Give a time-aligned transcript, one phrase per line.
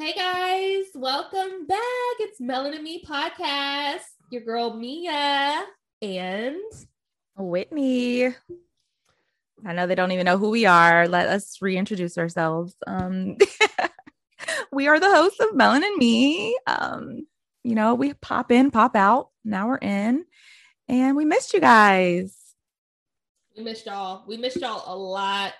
[0.00, 2.16] Hey guys, welcome back.
[2.20, 4.00] It's Melanin and Me podcast.
[4.30, 5.62] Your girl Mia
[6.00, 6.56] and
[7.36, 8.24] Whitney.
[8.24, 11.06] I know they don't even know who we are.
[11.06, 12.74] Let us reintroduce ourselves.
[12.86, 13.36] Um,
[14.72, 16.56] we are the hosts of Melanin and Me.
[16.66, 17.26] Um,
[17.62, 19.28] you know, we pop in, pop out.
[19.44, 20.24] Now we're in,
[20.88, 22.34] and we missed you guys.
[23.54, 24.24] We missed y'all.
[24.26, 25.52] We missed y'all a lot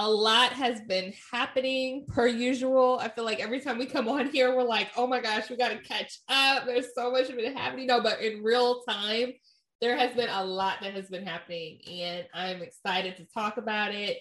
[0.00, 2.98] a lot has been happening per usual.
[3.02, 5.58] I feel like every time we come on here, we're like, oh my gosh, we
[5.58, 6.64] got to catch up.
[6.64, 7.86] There's so much been happening.
[7.86, 9.34] No, but in real time,
[9.82, 11.80] there has been a lot that has been happening.
[11.92, 14.16] And I'm excited to talk about it,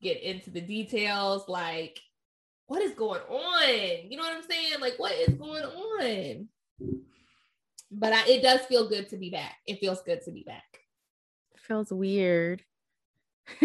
[0.00, 1.48] get into the details.
[1.48, 1.98] Like,
[2.68, 4.08] what is going on?
[4.08, 4.74] You know what I'm saying?
[4.80, 6.48] Like, what is going on?
[7.90, 9.56] But I, it does feel good to be back.
[9.66, 10.62] It feels good to be back.
[11.56, 12.62] It feels weird.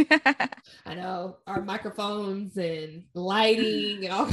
[0.86, 4.30] I know our microphones and lighting and all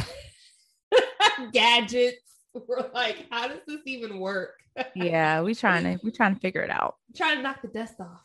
[1.52, 2.18] gadgets.
[2.54, 4.54] We're like, how does this even work?
[4.94, 6.96] yeah, we trying to we trying to figure it out.
[7.16, 8.22] Trying to knock the dust off.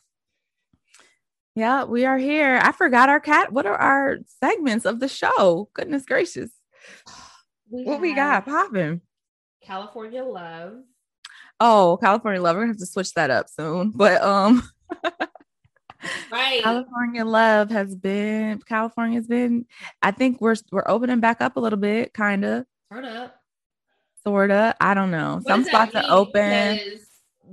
[1.55, 2.59] Yeah, we are here.
[2.61, 3.51] I forgot our cat.
[3.51, 5.69] What are our segments of the show?
[5.73, 6.51] Goodness gracious.
[7.69, 9.01] We what we got popping?
[9.61, 10.79] California Love.
[11.59, 12.55] Oh, California Love.
[12.55, 13.91] We're gonna have to switch that up soon.
[13.91, 14.63] But um
[16.31, 16.61] right.
[16.63, 19.65] California love has been California's been
[20.01, 22.65] I think we're we're opening back up a little bit, kind of.
[22.91, 23.35] Turn up.
[24.25, 24.75] Sorta.
[24.79, 25.35] I don't know.
[25.35, 26.79] What Some spots are open.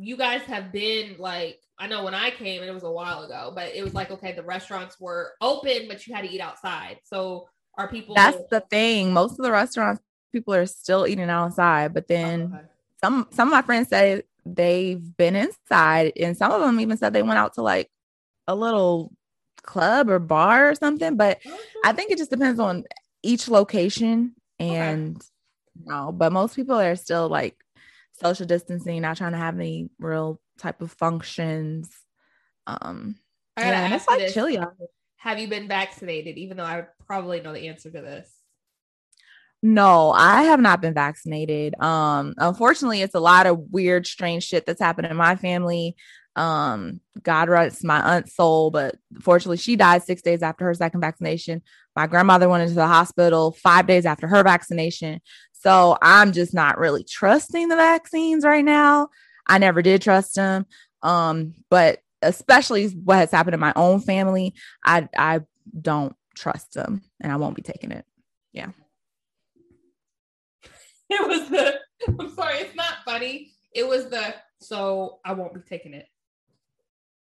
[0.01, 3.23] You guys have been like I know when I came and it was a while
[3.23, 6.41] ago, but it was like okay, the restaurants were open, but you had to eat
[6.41, 6.99] outside.
[7.05, 9.13] So are people That's the thing.
[9.13, 12.67] Most of the restaurants people are still eating outside, but then oh, okay.
[13.03, 17.13] some some of my friends say they've been inside and some of them even said
[17.13, 17.91] they went out to like
[18.49, 19.13] a little
[19.63, 21.17] club or bar or something.
[21.17, 21.39] But
[21.85, 22.85] I think it just depends on
[23.23, 25.27] each location and okay.
[25.85, 27.57] no, but most people are still like
[28.21, 31.91] social distancing, not trying to have any real type of functions.
[32.67, 33.17] Um
[33.57, 34.35] I gotta yeah, like this.
[34.35, 34.75] chilly out
[35.19, 36.39] Have you been vaccinated?
[36.39, 38.33] Even though I probably know the answer to this.
[39.61, 41.75] No, I have not been vaccinated.
[41.81, 45.97] Um, unfortunately, it's a lot of weird, strange shit that's happened in my family.
[46.39, 51.01] Um, God rest my aunt's soul, but fortunately, she died six days after her second
[51.01, 51.63] vaccination.
[51.97, 55.21] My grandmother went into the hospital five days after her vaccination.
[55.53, 59.09] So I'm just not really trusting the vaccines right now.
[59.49, 60.67] I never did trust them.
[61.03, 65.41] Um, but especially what has happened in my own family, I I
[65.81, 68.05] don't trust them and I won't be taking it.
[68.53, 68.71] Yeah.
[71.11, 73.51] It was the I'm sorry, it's not funny.
[73.75, 76.07] It was the so I won't be taking it.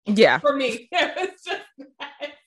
[0.07, 0.39] Yeah.
[0.39, 0.89] For me.
[0.93, 1.49] just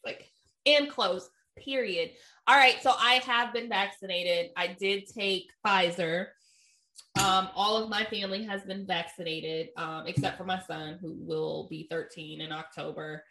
[0.06, 0.32] like
[0.66, 1.30] and close.
[1.58, 2.12] Period.
[2.48, 2.82] All right.
[2.82, 4.52] So I have been vaccinated.
[4.56, 6.28] I did take Pfizer.
[7.20, 11.68] Um, all of my family has been vaccinated, um, except for my son, who will
[11.70, 13.24] be 13 in October.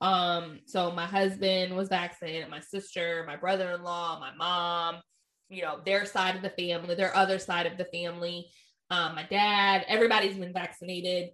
[0.00, 5.00] Um, so my husband was vaccinated, my sister, my brother-in-law, my mom,
[5.48, 8.50] you know, their side of the family, their other side of the family,
[8.90, 11.30] um, my dad, everybody's been vaccinated.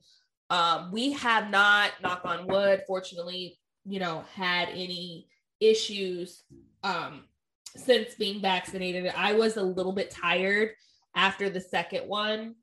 [0.52, 5.26] Um, we have not, knock on wood, fortunately, you know, had any
[5.60, 6.42] issues
[6.84, 7.24] um,
[7.74, 9.10] since being vaccinated.
[9.16, 10.72] I was a little bit tired
[11.16, 12.56] after the second one,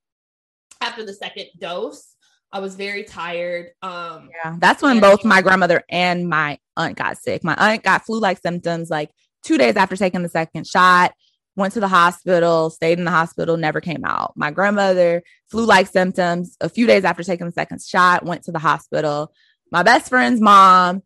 [0.81, 2.13] after the second dose.
[2.51, 3.71] I was very tired.
[3.81, 7.43] Um, yeah, that's when both my grandmother and my aunt got sick.
[7.43, 9.09] My aunt got flu like symptoms like
[9.43, 11.11] two days after taking the second shot
[11.55, 14.33] went to the hospital, stayed in the hospital, never came out.
[14.35, 18.51] My grandmother, flu like symptoms, a few days after taking the second shot, went to
[18.51, 19.33] the hospital.
[19.71, 21.03] My best friend's mom,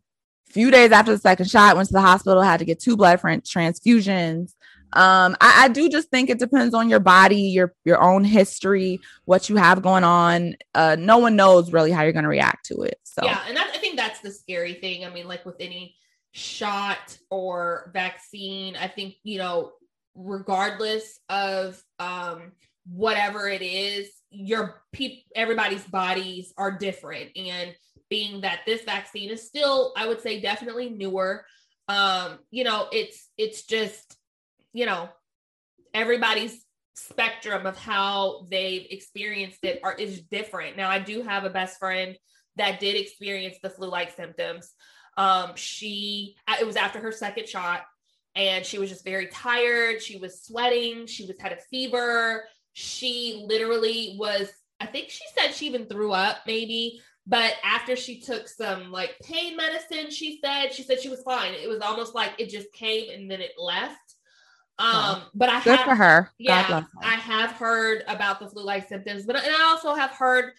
[0.48, 2.96] a few days after the second shot, went to the hospital, had to get two
[2.96, 4.54] blood transfusions.
[4.94, 9.00] Um, I, I do just think it depends on your body, your your own history,
[9.24, 10.54] what you have going on.
[10.72, 12.98] Uh, no one knows really how you're going to react to it.
[13.02, 15.04] So yeah, and that, I think that's the scary thing.
[15.04, 15.96] I mean, like with any
[16.30, 19.72] shot or vaccine, I think you know
[20.14, 22.52] regardless of um,
[22.86, 27.30] whatever it is, your people, everybody's bodies are different.
[27.36, 27.74] And
[28.10, 31.44] being that this vaccine is still, I would say, definitely newer,
[31.88, 34.16] um, you know, it's it's just,
[34.72, 35.08] you know,
[35.92, 36.64] everybody's
[36.94, 40.76] spectrum of how they've experienced it are is different.
[40.76, 42.16] Now, I do have a best friend
[42.56, 44.72] that did experience the flu-like symptoms.
[45.16, 47.82] Um, she it was after her second shot
[48.36, 50.02] and she was just very tired.
[50.02, 51.06] She was sweating.
[51.06, 52.44] She was had a fever.
[52.72, 54.50] She literally was.
[54.80, 57.00] I think she said she even threw up, maybe.
[57.26, 61.54] But after she took some like pain medicine, she said she said she was fine.
[61.54, 63.98] It was almost like it just came and then it left.
[64.78, 66.30] Um, but I Good have, for her.
[66.36, 66.86] yeah, her.
[67.00, 70.52] I have heard about the flu-like symptoms, but and I also have heard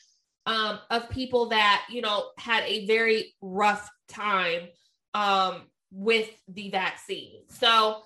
[0.45, 4.69] um, of people that you know had a very rough time
[5.13, 5.63] um,
[5.95, 7.41] with the vaccine.
[7.49, 8.01] So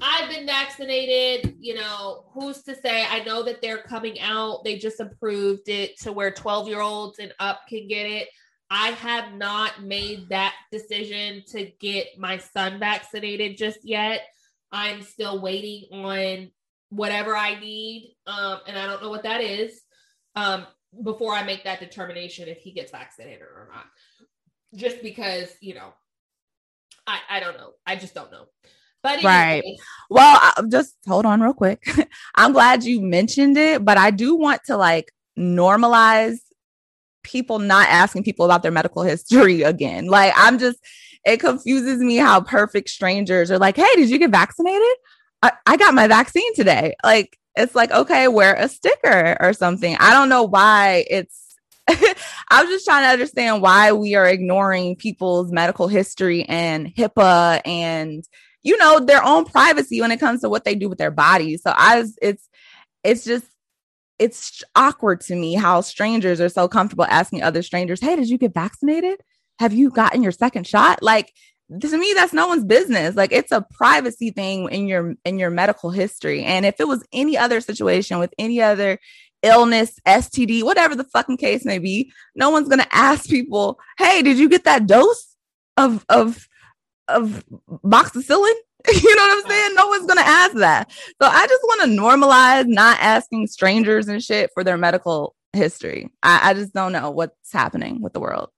[0.00, 1.56] I've been vaccinated.
[1.60, 3.06] You know, who's to say?
[3.08, 4.64] I know that they're coming out.
[4.64, 8.28] They just approved it to where 12 year olds and up can get it.
[8.70, 14.22] I have not made that decision to get my son vaccinated just yet.
[14.72, 16.50] I'm still waiting on
[16.88, 18.16] whatever I need.
[18.26, 19.78] Um, and I don't know what that is
[20.34, 20.66] um,
[21.04, 23.84] before I make that determination if he gets vaccinated or not.
[24.74, 25.92] Just because, you know,
[27.12, 27.72] I, I don't know.
[27.86, 28.46] I just don't know.
[29.02, 29.62] But Right.
[30.08, 31.84] Well, I, just hold on real quick.
[32.36, 36.38] I'm glad you mentioned it, but I do want to like normalize
[37.22, 40.06] people not asking people about their medical history again.
[40.06, 40.78] Like, I'm just,
[41.24, 44.96] it confuses me how perfect strangers are like, hey, did you get vaccinated?
[45.42, 46.94] I, I got my vaccine today.
[47.04, 49.96] Like, it's like, okay, wear a sticker or something.
[50.00, 51.41] I don't know why it's,
[52.48, 57.60] I was just trying to understand why we are ignoring people's medical history and HIPAA
[57.64, 58.24] and
[58.62, 61.62] you know their own privacy when it comes to what they do with their bodies
[61.62, 62.48] so i was- it's
[63.02, 63.44] it's just
[64.18, 68.38] it's awkward to me how strangers are so comfortable asking other strangers hey did you
[68.38, 69.20] get vaccinated?
[69.58, 71.02] Have you gotten your second shot?
[71.02, 71.32] Like
[71.80, 73.16] to me that's no one's business.
[73.16, 76.44] Like it's a privacy thing in your in your medical history.
[76.44, 78.98] And if it was any other situation with any other
[79.42, 84.22] illness std whatever the fucking case may be no one's going to ask people hey
[84.22, 85.36] did you get that dose
[85.76, 86.48] of of
[87.08, 87.44] of
[87.84, 88.54] moxicillin?
[88.92, 89.74] You know what i'm saying?
[89.76, 90.90] No one's going to ask that.
[90.90, 96.10] So i just want to normalize not asking strangers and shit for their medical history.
[96.24, 98.50] I, I just don't know what's happening with the world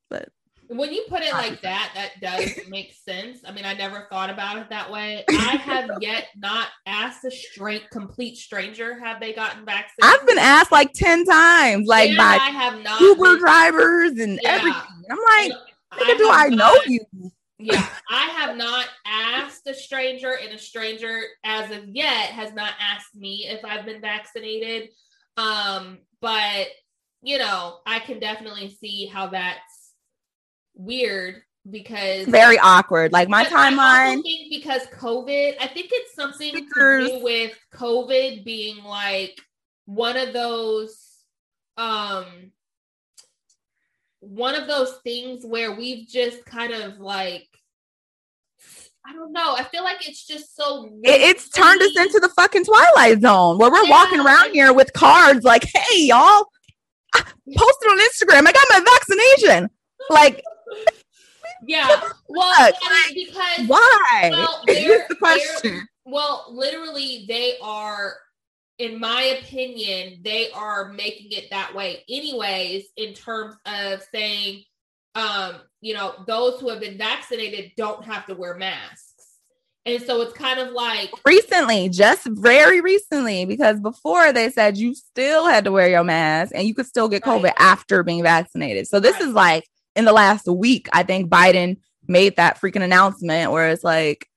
[0.68, 3.40] when you put it like that, that does make sense.
[3.46, 5.24] I mean, I never thought about it that way.
[5.28, 10.02] I have yet not asked a straight, complete stranger have they gotten vaccinated.
[10.20, 14.38] i've been asked like 10 times like by I have not uber been- drivers and
[14.42, 14.50] Yeah.
[14.52, 15.52] everything i'm like
[15.92, 17.00] I do i know not- you
[17.58, 22.72] Yeah, I have not asked a stranger, and a stranger as of yet has not
[22.80, 24.88] asked me if I've been vaccinated.
[25.36, 26.66] Um, but
[27.22, 29.73] you know, I can definitely see how that's
[30.74, 37.08] weird because very awkward like my timeline think because COVID, I think it's something Stickers.
[37.08, 39.38] to do with COVID being like
[39.86, 41.00] one of those
[41.76, 42.26] um
[44.20, 47.46] one of those things where we've just kind of like
[49.06, 49.54] I don't know.
[49.54, 53.58] I feel like it's just so it, it's turned us into the fucking twilight zone
[53.58, 53.90] where we're Yeah.
[53.90, 56.46] walking around here with cards like hey y'all
[57.14, 57.20] I
[57.56, 59.68] posted on instagram i got my vaccination
[60.10, 60.42] like
[61.66, 62.00] yeah.
[62.28, 68.14] Well, I mean, because why Well, Here's the question Well, literally, they are,
[68.78, 74.64] in my opinion, they are making it that way, anyways, in terms of saying,
[75.14, 79.10] um, you know, those who have been vaccinated don't have to wear masks.
[79.86, 84.94] And so it's kind of like, recently just very recently because before they said you
[84.94, 88.86] still had to wear your mask and you could still get covid after being vaccinated
[88.88, 89.22] so this Right.
[89.28, 91.76] is like in the last week i think biden
[92.06, 94.28] made that freaking announcement where it's like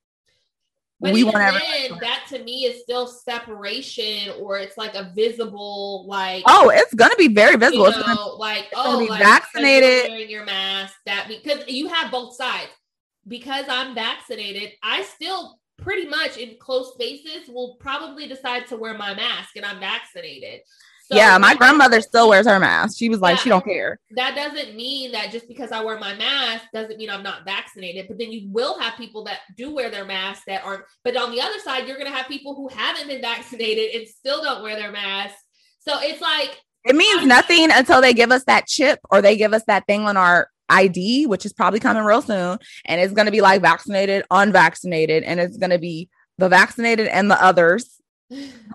[1.00, 6.06] but we want then, that to me is still separation, or it's like a visible,
[6.08, 9.08] like, oh it's gonna be very visible you it's gonna know, like gonna oh, be
[9.08, 10.10] like, vaccinated.
[10.10, 10.96] wearing your mask.
[11.06, 12.72] That because you have both sides.
[13.28, 18.98] Because I'm vaccinated, I still pretty much in close spaces will probably decide to wear
[18.98, 20.62] my mask, and I'm vaccinated.
[21.10, 23.44] So yeah my grandmother still wears her mask she was like Yeah.
[23.44, 27.10] she don't care That doesn't mean that just because I wear my mask doesn't mean
[27.10, 28.08] I'm not vaccinated.
[28.08, 30.84] But then you will have people that do wear their masks that aren't.
[31.04, 34.08] But on the other side, you're going to have people who haven't been vaccinated and
[34.08, 35.40] still don't wear their masks.
[35.80, 39.54] So it's like It means nothing until they give us that chip or they give
[39.54, 42.58] us that thing on our ID, which is probably coming real soon.
[42.86, 47.08] And it's going to be like vaccinated, unvaccinated, and it's going to be the vaccinated
[47.08, 47.97] and the others.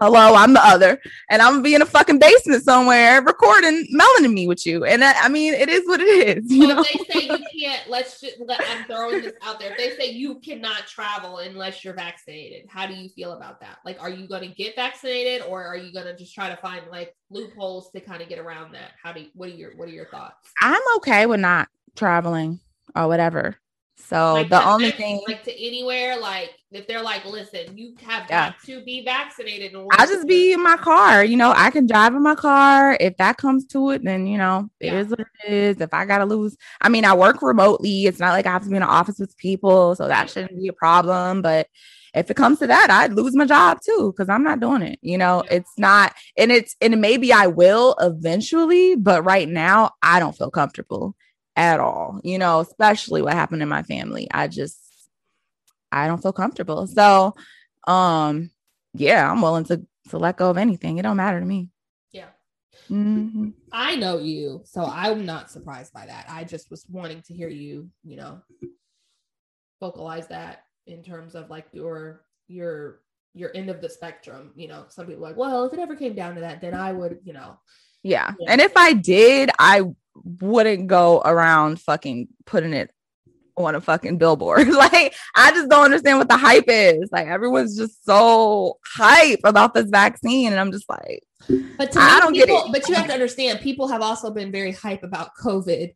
[0.00, 0.98] Hello, I'm the other,
[1.30, 4.84] and I'm gonna be in a fucking basement somewhere recording melanin me with you.
[4.86, 6.82] And that, I mean, it is what it is, you Well, know.
[6.82, 9.72] they say you can't, let's just, let, I'm throwing this out there.
[9.72, 13.78] If they say you cannot travel unless you're vaccinated, how do you feel about that?
[13.84, 16.56] Like, are you going to get vaccinated or are you going to just try to
[16.56, 18.92] find like loopholes to kind of get around that?
[19.02, 20.50] How do you, what are your, what are your thoughts?
[20.62, 22.58] I'm okay with not traveling
[22.96, 23.56] or whatever.
[23.98, 28.26] So Like the only thing like to anywhere, like if they're like, listen, you have
[28.28, 28.50] Yeah.
[28.50, 29.70] got to be vaccinated.
[29.72, 31.24] in order I'll just to- be in my car.
[31.24, 32.96] You know, I can drive in my car.
[33.00, 35.00] If that comes to it, then you know, it Yeah.
[35.00, 35.80] is what it is.
[35.80, 38.06] If I gotta lose, I mean, I work remotely.
[38.06, 40.58] It's not like I have to be in an office with people, so that shouldn't
[40.60, 41.42] be a problem.
[41.42, 41.68] But
[42.14, 44.98] if it comes to that, I'd lose my job too because I'm not doing it.
[45.02, 50.20] You know, it's not, and it's, and maybe I will eventually, but right now I
[50.20, 51.16] don't feel comfortable
[51.56, 52.20] at all.
[52.22, 54.28] You know, especially what happened in my family.
[54.30, 54.78] I just,
[55.92, 56.86] I don't feel comfortable.
[56.86, 57.34] So,
[57.86, 58.50] um,
[58.94, 60.98] yeah, I'm willing to to let go of anything.
[60.98, 61.68] It don't matter to me.
[62.10, 62.28] Yeah.
[62.90, 63.50] Mm-hmm.
[63.72, 66.26] I know you, so I'm not surprised by that.
[66.28, 68.40] I just was wanting to hear you, you know,
[69.80, 73.00] vocalize that in terms of like your your
[73.34, 74.52] your end of the spectrum.
[74.56, 76.92] You know, some people like, well, if it ever came down to that, then I
[76.92, 77.58] would, you know.
[78.02, 78.32] Yeah.
[78.38, 78.52] yeah.
[78.52, 79.82] And if I did, I
[80.14, 82.90] wouldn't go around fucking putting it
[83.56, 84.68] on a fucking billboard.
[84.72, 87.10] like, I just don't understand what the hype is.
[87.12, 90.52] Like, everyone's just so hype about this vaccine.
[90.52, 92.72] And I'm just like, but to me, I don't people, get it.
[92.72, 95.94] But you have to understand, people have also been very hype about COVID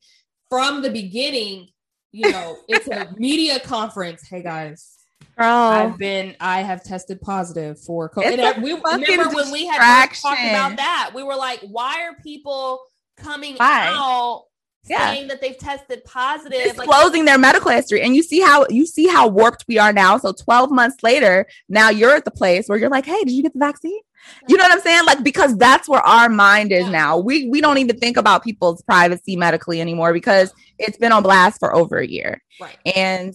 [0.51, 1.69] from the beginning.
[2.13, 4.27] You know, it's a media conference.
[4.29, 4.93] Hey guys.
[5.39, 5.47] Girl.
[5.47, 8.39] I've been, I have tested positive for COVID.
[8.39, 11.11] And we remember when we had talked about that.
[11.15, 12.81] We were like, why are people
[13.19, 13.87] coming why?
[13.93, 14.45] out
[14.89, 15.13] yeah.
[15.13, 18.87] saying that they've tested positive, disclosing like- their medical history, and you see how you
[18.87, 20.19] see how warped we are now.
[20.19, 23.43] So twelve months later, now you're at the place where you're like, "Hey, did you
[23.43, 24.01] get the vaccine?"
[24.49, 25.05] You know what I'm saying?
[25.07, 26.91] Like because that's where our mind is yeah.
[26.91, 27.19] now.
[27.19, 31.59] We we don't even think about people's privacy medically anymore because it's been on blast
[31.59, 32.43] for over a year.
[32.61, 32.77] Right.
[32.95, 33.35] And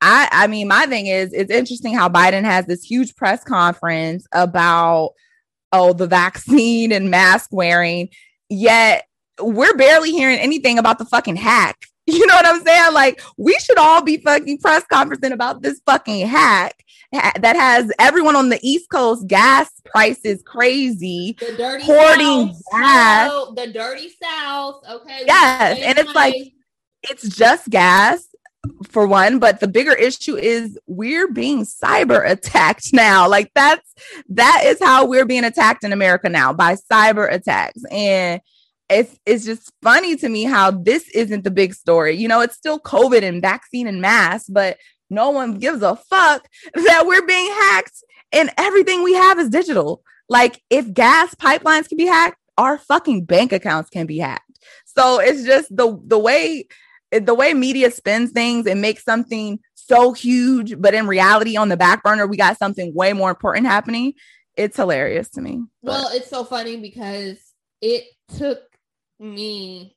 [0.00, 4.26] I I mean, my thing is it's interesting how Biden has this huge press conference
[4.32, 5.12] about
[5.72, 8.08] oh the vaccine and mask wearing,
[8.48, 9.06] yet
[9.42, 11.76] we're barely hearing anything about the fucking hack.
[12.06, 12.92] You know what I'm saying?
[12.92, 16.82] Like, we should all be fucking press conferencing about this fucking hack
[17.12, 23.64] that has everyone on the East Coast gas prices crazy, the dirty hoarding South, gas,
[23.64, 24.82] the dirty South.
[24.90, 25.22] Okay.
[25.24, 25.78] Yes.
[25.82, 26.34] And it's like,
[27.02, 28.26] it's just gas
[28.88, 33.28] for one, but the bigger issue is we're being cyber attacked now.
[33.28, 33.94] Like, that's
[34.30, 37.82] that is how we're being attacked in America now by cyber attacks.
[37.90, 38.40] And
[38.90, 42.16] it's it's just funny to me how this isn't the big story.
[42.16, 44.76] You know, it's still COVID and vaccine and mask, but
[45.08, 50.02] no one gives a fuck that we're being hacked and everything we have is digital.
[50.28, 54.44] Like if gas pipelines can be hacked, our fucking bank accounts can be hacked.
[54.84, 56.66] So it's just the the way
[57.10, 61.76] the way media spins things and makes something so huge, but in reality, on the
[61.76, 64.12] back burner, we got something way more important happening.
[64.56, 65.62] It's hilarious to me.
[65.82, 67.38] Well, it's so funny because
[67.80, 68.04] it
[68.36, 68.69] took
[69.20, 69.96] me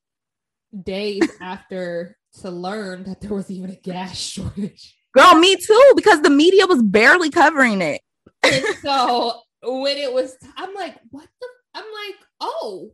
[0.84, 4.96] days after to learn that there was even a gas shortage.
[5.14, 8.02] Girl, me too, because the media was barely covering it.
[8.44, 11.48] and so when it was, I'm like, what the?
[11.76, 12.92] I'm like, oh,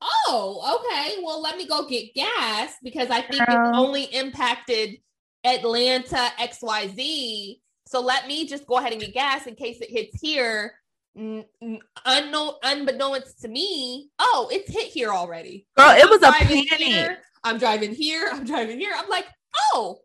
[0.00, 1.22] oh, okay.
[1.22, 3.70] Well, let me go get gas because I think Girl.
[3.70, 4.96] it only impacted
[5.44, 7.60] Atlanta XYZ.
[7.86, 10.74] So let me just go ahead and get gas in case it hits here
[11.16, 15.66] unknown, unbeknownst to me, oh, it's hit here already.
[15.76, 16.68] Girl, it was a panic.
[16.78, 18.28] Here, I'm driving here.
[18.30, 18.92] I'm driving here.
[18.94, 19.26] I'm like,
[19.72, 19.98] oh,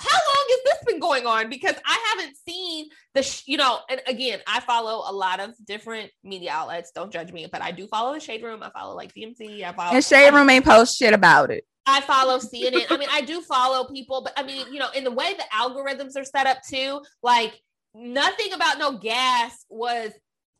[0.00, 1.50] how long has this been going on?
[1.50, 5.54] Because I haven't seen the, sh- you know, and again, I follow a lot of
[5.66, 6.92] different media outlets.
[6.94, 8.62] Don't judge me, but I do follow the Shade Room.
[8.62, 9.64] I follow like TMZ.
[9.64, 9.94] I follow.
[9.94, 11.64] And Shade Room ain't post shit about it.
[11.84, 12.84] I follow CNN.
[12.90, 15.44] I mean, I do follow people, but I mean, you know, in the way the
[15.54, 17.60] algorithms are set up too, like
[17.94, 20.12] nothing about no gas was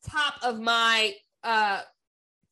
[0.09, 1.81] top of my uh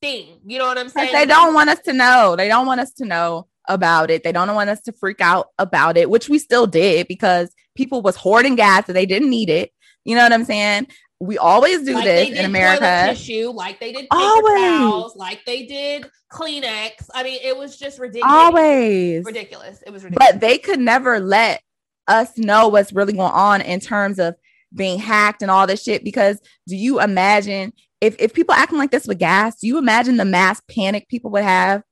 [0.00, 0.40] thing.
[0.44, 1.12] You know what I'm saying?
[1.12, 2.36] They don't want us to know.
[2.36, 4.22] They don't want us to know about it.
[4.22, 8.02] They don't want us to freak out about it, which we still did because people
[8.02, 9.72] was hoarding gas and they didn't need it.
[10.04, 10.88] You know what I'm saying?
[11.18, 13.06] We always do like this in America.
[13.08, 14.60] Tissue, like they did always.
[14.60, 17.08] towels, like they did Kleenex.
[17.14, 18.30] I mean, it was just ridiculous.
[18.30, 19.82] Always ridiculous.
[19.86, 20.32] It was ridiculous.
[20.32, 21.62] But they could never let
[22.06, 24.36] us know what's really going on in terms of
[24.76, 26.04] being hacked and all this shit.
[26.04, 30.16] Because do you imagine if, if people acting like this with gas, do you imagine
[30.16, 31.82] the mass panic people would have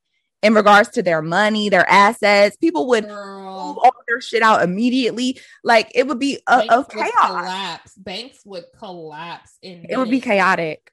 [0.43, 2.57] in regards to their money, their assets?
[2.57, 5.41] People would move all their shit out immediately.
[5.65, 7.13] Like it would be a, a chaos.
[7.27, 7.95] collapse.
[7.97, 9.93] Banks would collapse in minutes.
[9.93, 10.91] it would be chaotic.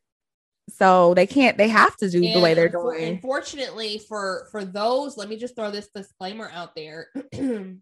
[0.70, 3.16] So they can't, they have to do and the way they're doing.
[3.16, 7.08] Unfortunately, for for those, let me just throw this disclaimer out there.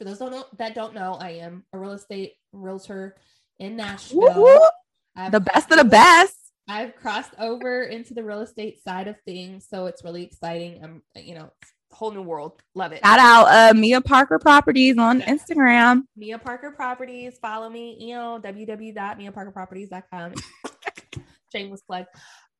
[0.00, 3.16] For those don't know that don't know, I am a real estate realtor
[3.58, 4.60] in Nashville.
[5.30, 6.36] The best of the best.
[6.68, 10.80] I've crossed over into the real estate side of things, so it's really exciting.
[10.82, 11.50] I'm, you know,
[11.92, 12.62] whole new world.
[12.74, 13.00] Love it.
[13.04, 16.02] Shout out uh, Mia Parker Properties on Instagram.
[16.16, 17.38] Mia Parker Properties.
[17.42, 20.34] Follow me, you know, www.miaparkerproperties.com.
[21.52, 22.06] Shameless plug.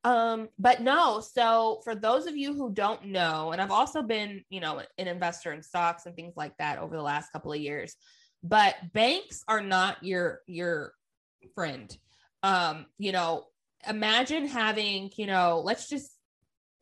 [0.03, 4.43] Um, but no, so for those of you who don't know, and I've also been,
[4.49, 7.61] you know, an investor in stocks and things like that over the last couple of
[7.61, 7.95] years.
[8.43, 10.95] But banks are not your your
[11.55, 11.97] friend.
[12.43, 13.47] Um, you know,
[13.89, 16.11] imagine having, you know, let's just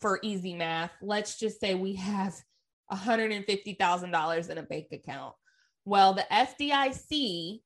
[0.00, 2.34] for easy math, let's just say we have
[2.92, 5.34] $150,000 in a bank account.
[5.84, 7.60] Well, the FDIC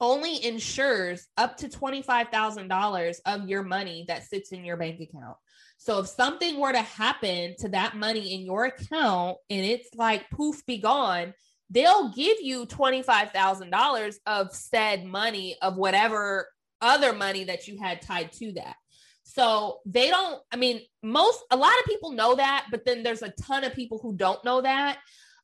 [0.00, 5.36] only insures up to $25,000 of your money that sits in your bank account.
[5.76, 10.30] So if something were to happen to that money in your account and it's like
[10.30, 11.34] poof be gone,
[11.70, 16.48] they'll give you $25,000 of said money of whatever
[16.80, 18.76] other money that you had tied to that.
[19.22, 23.22] So they don't, I mean, most, a lot of people know that, but then there's
[23.22, 24.98] a ton of people who don't know that.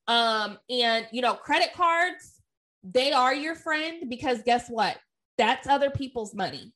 [0.08, 2.40] Um, and, you know, credit cards,
[2.82, 4.96] they are your friend because guess what?
[5.38, 6.72] That's other people's money.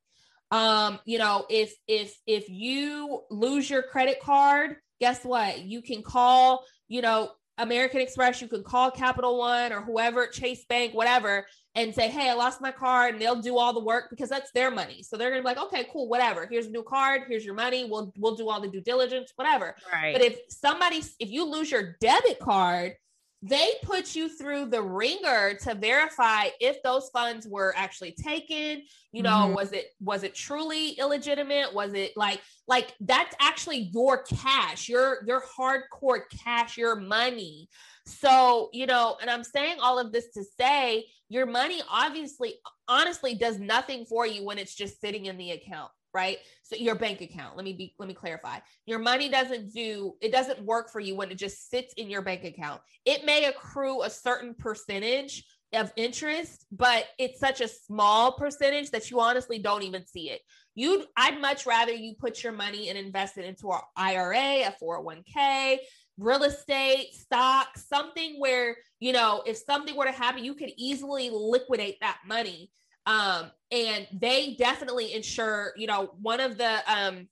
[0.53, 5.61] Um, you know, if, if, if you lose your credit card, guess what?
[5.61, 10.65] You can call, you know, American Express, you can call Capital One or whoever, Chase
[10.65, 13.15] Bank, whatever, and say, Hey, I lost my card.
[13.15, 15.03] And they'll do all the work because that's their money.
[15.03, 16.47] So they're gonna be like, okay, cool, whatever.
[16.51, 17.85] Here's a new card, here's your money.
[17.85, 19.77] We'll we'll do all the due diligence, whatever.
[19.93, 20.13] Right.
[20.13, 22.95] But if somebody, if you lose your debit card,
[23.43, 29.23] they put you through the ringer to verify if those funds were actually taken you
[29.23, 29.55] know mm-hmm.
[29.55, 35.19] was it was it truly illegitimate was it like like that's actually your cash your
[35.27, 37.69] your hardcore cash your money.
[38.07, 42.55] So you know and i'm saying all of this to say your money obviously
[42.89, 46.39] honestly does nothing for you when it's just sitting in the account right?
[46.65, 48.59] So your bank account let me be let me clarify.
[48.87, 52.23] Your money doesn't do it doesn't work for you when it just sits in your
[52.23, 52.81] bank account.
[53.05, 59.11] It may accrue a certain percentage of interest but it's such a small percentage that
[59.11, 60.41] you honestly don't even see it
[60.75, 64.75] you'd i'd much rather you put your money and invest it into our ira a
[64.83, 65.79] 401k
[66.19, 71.31] real estate stock something where you know if something were to happen you could easily
[71.33, 72.71] liquidate that money
[73.07, 77.29] um, and they definitely insure, you know, one of the um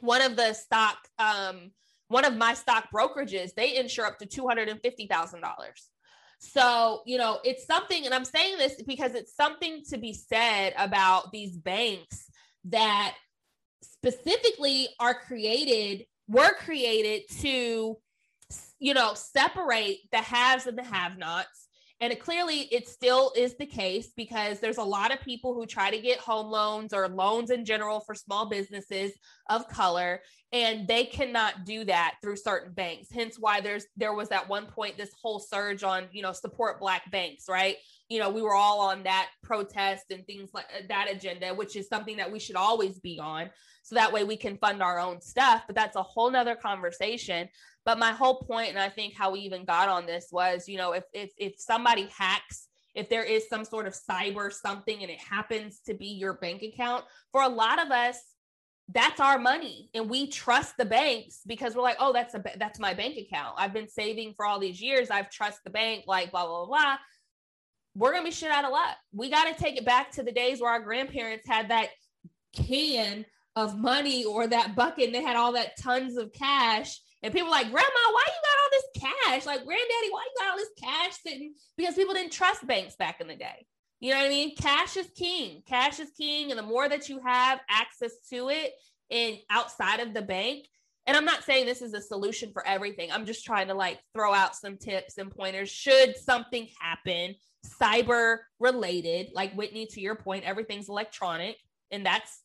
[0.00, 1.70] one of the stock um
[2.08, 5.88] one of my stock brokerages, they insure up to two hundred and fifty thousand dollars.
[6.38, 10.74] So, you know, it's something, and I'm saying this because it's something to be said
[10.76, 12.28] about these banks
[12.64, 13.14] that
[13.82, 17.96] specifically are created, were created to,
[18.78, 21.68] you know, separate the haves and the have nots
[22.02, 25.64] and it clearly it still is the case because there's a lot of people who
[25.66, 29.12] try to get home loans or loans in general for small businesses
[29.48, 30.20] of color
[30.52, 33.06] and they cannot do that through certain banks.
[33.10, 36.80] Hence why there's there was at one point this whole surge on you know support
[36.80, 37.76] black banks right
[38.12, 41.76] you know we were all on that protest and things like uh, that agenda which
[41.76, 43.48] is something that we should always be on.
[43.84, 47.48] So that way we can fund our own stuff but that's a whole nother conversation.
[47.84, 50.78] But my whole point, and I think how we even got on this was, you
[50.78, 55.10] know, if if if somebody hacks, if there is some sort of cyber something and
[55.10, 58.18] it happens to be your bank account, for a lot of us,
[58.88, 62.78] that's our money and we trust the banks because we're like oh that's a that's
[62.78, 63.54] my bank account.
[63.56, 65.10] I've been saving for all these years.
[65.10, 66.96] I've trust the bank like blah blah blah
[67.94, 70.32] we're gonna be shit out of luck we got to take it back to the
[70.32, 71.88] days where our grandparents had that
[72.54, 73.24] can
[73.54, 77.50] of money or that bucket and they had all that tons of cash and people
[77.50, 79.46] like, Grandma, why you got all this cash?
[79.46, 81.54] Like, Granddaddy, why you got all this cash sitting?
[81.76, 83.66] Because people didn't trust banks back in the day.
[84.00, 84.56] You know what I mean?
[84.56, 85.62] Cash is king.
[85.66, 86.50] Cash is king.
[86.50, 88.72] And the more that you have access to it
[89.10, 90.66] and outside of the bank,
[91.06, 93.12] and I'm not saying this is a solution for everything.
[93.12, 95.68] I'm just trying to like throw out some tips and pointers.
[95.68, 101.56] Should something happen, cyber related, like Whitney, to your point, everything's electronic.
[101.90, 102.40] And that's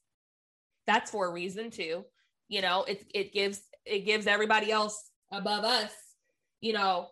[0.86, 2.06] that's for a reason too.
[2.48, 5.92] You know, it it gives it gives everybody else above us,
[6.62, 7.10] you know,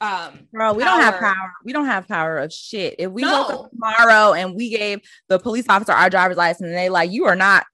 [0.00, 1.00] um bro we power.
[1.00, 3.32] don't have power we don't have power of shit if we no.
[3.32, 7.10] woke up tomorrow and we gave the police officer our driver's license and they like
[7.10, 7.64] you are not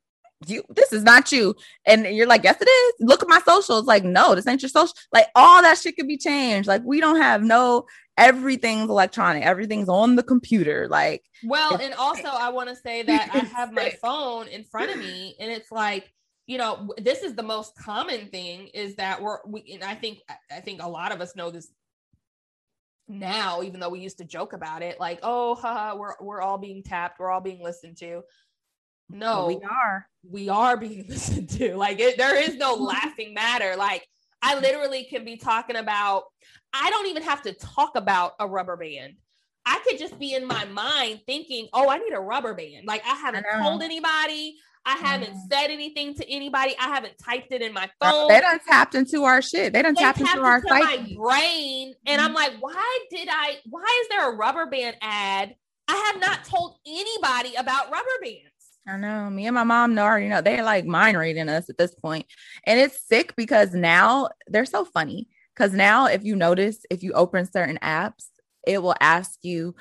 [0.46, 3.86] you this is not you and you're like yes it is look at my socials
[3.86, 7.00] like no this ain't your social like all that shit could be changed like we
[7.00, 7.84] don't have no
[8.18, 13.30] everything's electronic everything's on the computer like well and also i want to say that
[13.34, 16.12] i have my phone in front of me and it's like
[16.46, 20.18] you know this is the most common thing is that we're we and i think
[20.50, 21.72] i think a lot of us know this
[23.08, 26.58] now even though we used to joke about it like oh haha, we're we're all
[26.58, 28.22] being tapped we're all being listened to.
[29.12, 29.46] No.
[29.48, 30.08] We are.
[30.28, 31.76] We are being listened to.
[31.76, 33.76] Like it, there is no laughing matter.
[33.76, 34.06] Like
[34.44, 36.24] i literally can be talking about
[36.72, 39.14] i don't even have to talk about a rubber band
[39.64, 42.86] I could just be in my mind thinking, oh, I need a rubber band.
[42.86, 44.56] Like I haven't I told anybody.
[44.84, 45.40] I haven't mm.
[45.50, 46.74] said anything to anybody.
[46.80, 48.28] I haven't typed it in my phone.
[48.28, 49.72] They done tapped into our shit.
[49.72, 51.94] They done they tapped, tapped into our into my brain.
[52.06, 52.34] And I'm mm-hmm.
[52.34, 53.58] like, why did I?
[53.70, 55.54] Why is there a rubber band ad?
[55.86, 58.48] I have not told anybody about rubber bands.
[58.88, 59.30] I know.
[59.30, 60.40] Me and my mom know already know.
[60.40, 62.26] They're like mind reading us at this point.
[62.66, 65.28] And it's sick because now they're so funny.
[65.54, 68.26] Because now, if you notice, if you open certain apps,
[68.66, 69.74] it will ask you,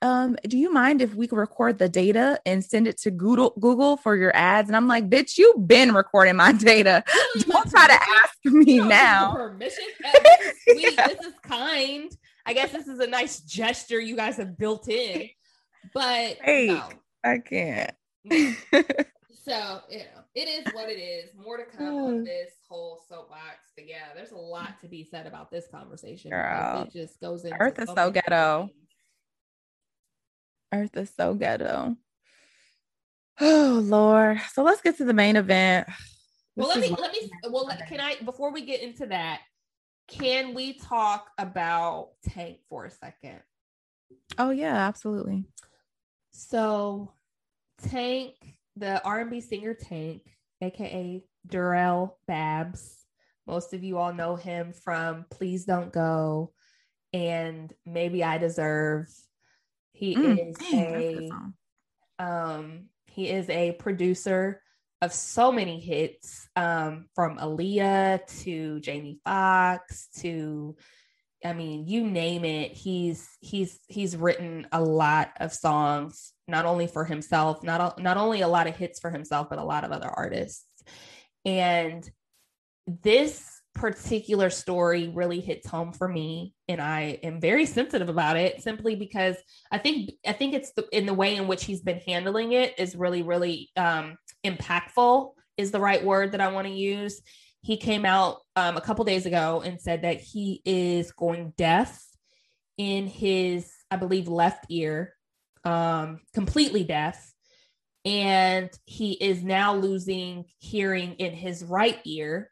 [0.00, 3.96] um, do you mind if we record the data and send it to Google Google
[3.96, 4.68] for your ads?
[4.68, 7.02] And I'm like, bitch, you've been recording my data.
[7.40, 9.32] Don't try to ask me now.
[9.34, 9.84] Permission?
[10.68, 11.08] Sweet, yeah.
[11.08, 12.16] this is kind.
[12.46, 15.28] I guess this is a nice gesture you guys have built in.
[15.92, 16.88] But hey, no.
[17.24, 17.92] I can't.
[18.30, 21.30] so know, it is what it is.
[21.36, 22.24] More to come on mm.
[22.24, 23.56] this whole soapbox.
[23.76, 26.30] But yeah, there's a lot to be said about this conversation.
[26.30, 28.70] Girl, it just goes into Earth is so ghetto.
[30.72, 31.96] Earth is so ghetto.
[33.40, 34.40] Oh Lord.
[34.52, 35.86] So let's get to the main event.
[36.56, 39.42] Well, let me let me well can I before we get into that,
[40.08, 43.38] can we talk about Tank for a second?
[44.38, 45.44] Oh yeah, absolutely.
[46.32, 47.12] So
[47.80, 48.34] Tank,
[48.78, 50.22] the R&B singer Tank,
[50.60, 53.04] aka Durrell Babbs.
[53.46, 56.52] Most of you all know him from Please Don't Go
[57.12, 59.08] and Maybe I Deserve
[59.98, 61.28] he mm, is a
[62.24, 64.62] um he is a producer
[65.02, 70.76] of so many hits um from Aaliyah to Jamie Foxx to
[71.44, 76.86] I mean you name it he's he's he's written a lot of songs not only
[76.86, 79.92] for himself not not only a lot of hits for himself but a lot of
[79.92, 80.66] other artists
[81.44, 82.08] and
[83.02, 88.60] this particular story really hits home for me and I am very sensitive about it
[88.60, 89.36] simply because
[89.70, 92.74] I think I think it's the, in the way in which he's been handling it
[92.78, 97.20] is really really um, impactful is the right word that I want to use.
[97.68, 102.02] He came out um, a couple days ago and said that he is going deaf
[102.78, 105.12] in his I believe left ear
[105.64, 107.30] um, completely deaf
[108.06, 112.50] and he is now losing hearing in his right ear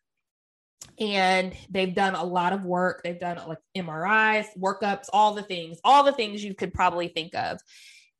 [1.00, 3.00] and they've done a lot of work.
[3.02, 7.34] They've done like MRIs, workups, all the things, all the things you could probably think
[7.34, 7.58] of.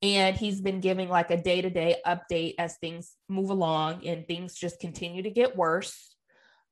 [0.00, 4.26] And he's been giving like a day to day update as things move along and
[4.26, 6.15] things just continue to get worse.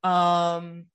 [0.04, 0.86] Um,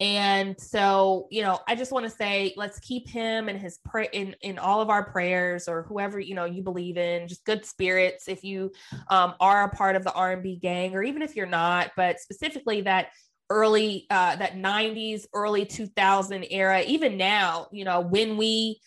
[0.00, 4.08] and so, you know, I just want to say, let's keep him and his pray
[4.12, 7.64] in, in all of our prayers or whoever, you know, you believe in just good
[7.64, 8.28] spirits.
[8.28, 8.70] If you
[9.08, 12.82] um, are a part of the R&B gang, or even if you're not, but specifically
[12.82, 13.08] that
[13.50, 18.78] early uh that 90s early 2000 era even now you know when we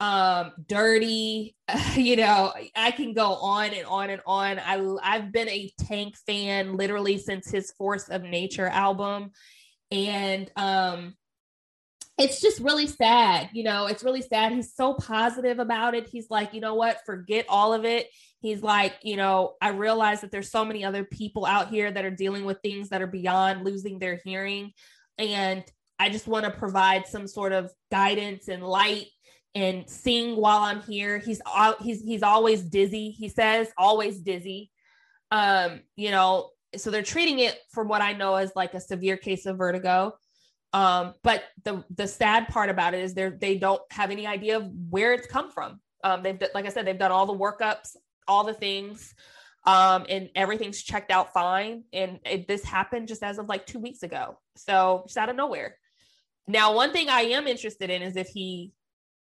[0.00, 1.54] um dirty
[1.94, 4.58] you know i can go on and on and on.
[4.58, 9.30] I i've been a tank fan literally since his force of nature album.
[9.92, 11.14] And um
[12.18, 14.52] it's just really sad you know it's really sad.
[14.52, 16.08] He's so positive about it.
[16.08, 17.04] He's like you know what?
[17.04, 18.08] Forget all of it.
[18.40, 22.06] He's like, you know, I realize that there's so many other people out here that
[22.06, 24.72] are dealing with things that are beyond losing their hearing.
[25.18, 25.62] And
[25.98, 29.08] I just want to provide some sort of guidance and light
[29.54, 31.18] and sing while I'm here.
[31.18, 31.40] He's
[31.80, 33.10] he's he's always dizzy.
[33.10, 34.70] He says always dizzy.
[35.30, 39.16] Um, you know, so they're treating it from what I know as like a severe
[39.16, 40.14] case of vertigo.
[40.72, 44.58] Um, but the the sad part about it is they they don't have any idea
[44.58, 45.80] of where it's come from.
[46.04, 47.96] Um, they've like I said, they've done all the workups
[48.30, 49.14] all the things
[49.66, 51.84] um, and everything's checked out fine.
[51.92, 54.38] And it, this happened just as of like two weeks ago.
[54.56, 55.76] So just out of nowhere.
[56.46, 58.72] Now, one thing I am interested in is if he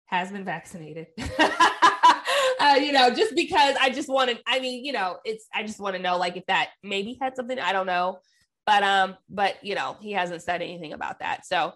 [0.06, 1.08] has been vaccinated.
[1.38, 5.62] uh, you know, just because I just want to, I mean, you know, it's, I
[5.62, 8.18] just want to know like if that maybe had something, I don't know.
[8.66, 11.46] But, um, but, you know, he hasn't said anything about that.
[11.46, 11.74] So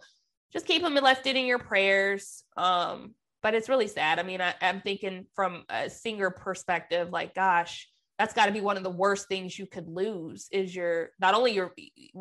[0.53, 2.43] just keep him lifted in your prayers.
[2.57, 4.19] Um, but it's really sad.
[4.19, 7.89] I mean, I, am thinking from a singer perspective, like, gosh,
[8.19, 11.35] that's got to be one of the worst things you could lose is your not
[11.35, 11.73] only your,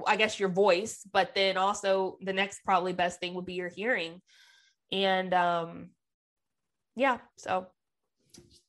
[0.07, 3.69] I guess, your voice, but then also the next probably best thing would be your
[3.69, 4.21] hearing.
[4.91, 5.89] And um,
[6.95, 7.67] yeah, so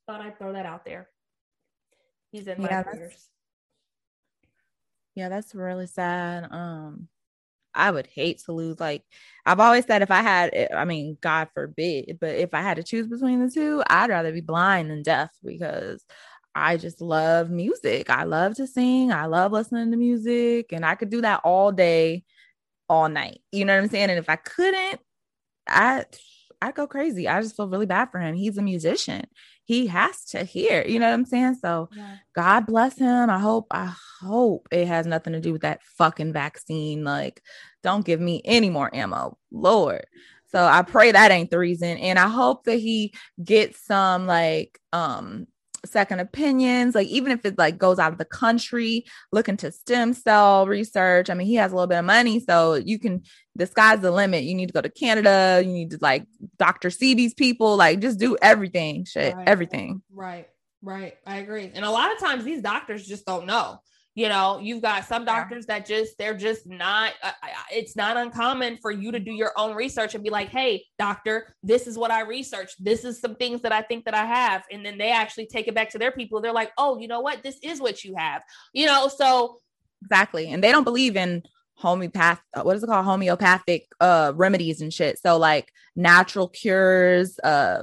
[0.07, 1.09] thought I'd throw that out there.
[2.33, 3.29] He's in my yeah, prayers.
[5.15, 6.49] Yeah, that's really sad.
[6.51, 7.09] Um,
[7.75, 8.81] I would hate to lose.
[8.81, 9.05] Like
[9.47, 12.83] I've always said, if I had, I mean, God forbid, but if I had to
[12.83, 16.05] choose between the two, I'd rather be blind than deaf because
[16.55, 18.11] I just love music.
[18.11, 19.13] I love to sing.
[19.13, 22.25] I love listening to music, and I could do that all day,
[22.89, 23.41] all night.
[23.53, 24.11] You know what I'm saying?
[24.11, 25.01] And if I couldn't,
[25.69, 26.05] I
[26.63, 27.27] I go crazy.
[27.27, 28.35] I just feel really bad for him.
[28.35, 29.27] He's a musician.
[29.65, 31.57] He has to hear, you know what I'm saying?
[31.63, 32.17] So yeah.
[32.35, 33.31] God bless him.
[33.31, 37.05] I hope, I hope it has nothing to do with that fucking vaccine.
[37.05, 37.43] Like,
[37.83, 40.05] don't give me any more ammo, Lord.
[40.53, 41.97] So I pray that ain't the reason.
[41.99, 45.47] And I hope that he gets some like um
[45.87, 50.13] second opinions like even if it like goes out of the country look into stem
[50.13, 53.23] cell research i mean he has a little bit of money so you can
[53.57, 54.45] the sky's the limit.
[54.45, 55.63] You need to go to canada.
[55.65, 56.27] You need to like
[56.59, 57.77] dr Sebi's people.
[57.77, 59.05] Like just do everything.
[59.05, 59.49] Shit right.
[59.49, 60.03] everything.
[60.13, 60.49] Right.
[60.83, 61.15] Right.
[61.27, 61.71] I agree.
[61.75, 63.81] And a lot of times these doctors just don't know.
[64.17, 65.79] You know you've got some doctors yeah.
[65.79, 67.31] that just they're just not uh,
[67.71, 71.55] it's not uncommon for you to do your own research and be like hey doctor
[71.63, 72.83] this is what i researched.
[72.85, 74.65] This is some things that i think that i have.
[74.73, 76.41] And then they actually take it back to their people.
[76.41, 77.45] They're like oh you know what?
[77.45, 78.43] This is what you have.
[78.73, 79.59] You know so
[80.03, 80.53] exactly.
[80.53, 81.45] And they don't believe in
[81.81, 87.39] homeopath uh, what is it called homeopathic uh remedies and shit so like natural cures
[87.43, 87.83] uh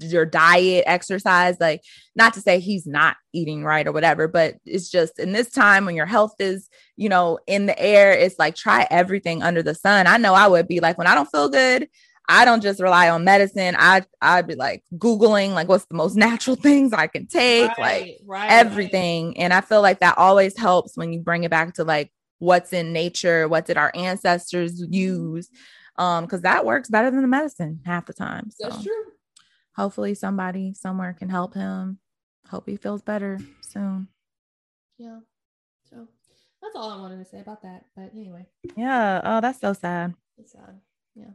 [0.00, 1.82] your diet exercise like
[2.14, 5.84] not to say he's not eating right or whatever but it's just in this time
[5.84, 9.74] when your health is you know in the air it's like try everything under the
[9.74, 11.88] sun i know i would be like when i don't feel good
[12.28, 13.74] I don't just rely on medicine.
[13.76, 17.78] I I'd be like googling like what's the most natural things I can take, right,
[17.78, 19.26] like right, everything.
[19.26, 19.36] Right.
[19.38, 22.72] And I feel like that always helps when you bring it back to like what's
[22.72, 25.48] in nature, what did our ancestors use?
[25.96, 28.50] Um, because that works better than the medicine half the time.
[28.50, 29.04] So That's true.
[29.76, 31.98] Hopefully somebody somewhere can help him.
[32.48, 34.08] Hope he feels better soon.
[34.98, 35.20] Yeah.
[35.88, 36.08] So
[36.60, 37.84] that's all I wanted to say about that.
[37.94, 38.46] But anyway.
[38.76, 39.20] Yeah.
[39.22, 40.14] Oh, that's so sad.
[40.36, 40.80] It's sad.
[41.14, 41.30] Yeah.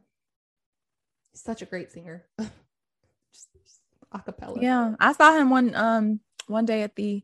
[1.32, 2.26] He's such a great singer.
[2.40, 3.82] just, just
[4.14, 4.62] acapella.
[4.62, 4.96] Yeah.
[5.00, 7.24] I saw him one um one day at the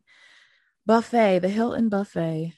[0.85, 2.53] buffet, the Hilton buffet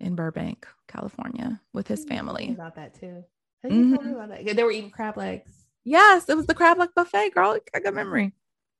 [0.00, 2.50] in Burbank, California, with his family.
[2.52, 3.24] About that too.
[3.64, 4.08] Mm-hmm.
[4.14, 4.56] About that.
[4.56, 5.50] They were eating crab legs.
[5.84, 7.58] Yes, it was the crab leg buffet, girl.
[7.74, 8.32] I got memory.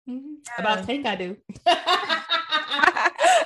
[0.09, 0.35] Mm-hmm.
[0.59, 1.37] About Tank, I do.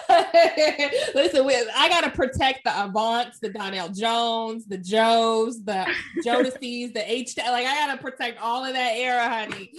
[1.14, 5.86] Listen, we, I gotta protect the Avants, the Donell Jones, the Joes, the
[6.24, 7.36] Jodeci's, the H.
[7.36, 9.70] Like I gotta protect all of that era, honey,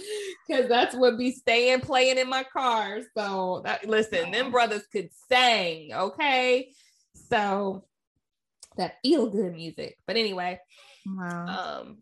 [0.46, 3.00] because that's what be staying playing in my car.
[3.16, 6.70] So that listen, them brothers could sing, okay.
[7.30, 7.84] So
[8.76, 9.96] that feel good music.
[10.06, 10.60] But anyway,
[11.06, 11.80] wow.
[11.82, 11.98] Um,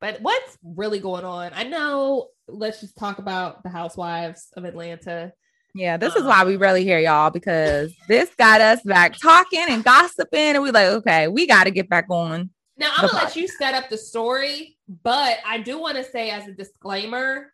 [0.00, 1.52] but what's really going on?
[1.54, 2.28] I know.
[2.46, 5.32] Let's just talk about the Housewives of Atlanta.
[5.74, 9.66] Yeah, this um, is why we really hear y'all because this got us back talking
[9.68, 12.50] and gossiping, and we like, okay, we got to get back on.
[12.76, 16.30] Now I'm gonna let you set up the story, but I do want to say
[16.30, 17.52] as a disclaimer,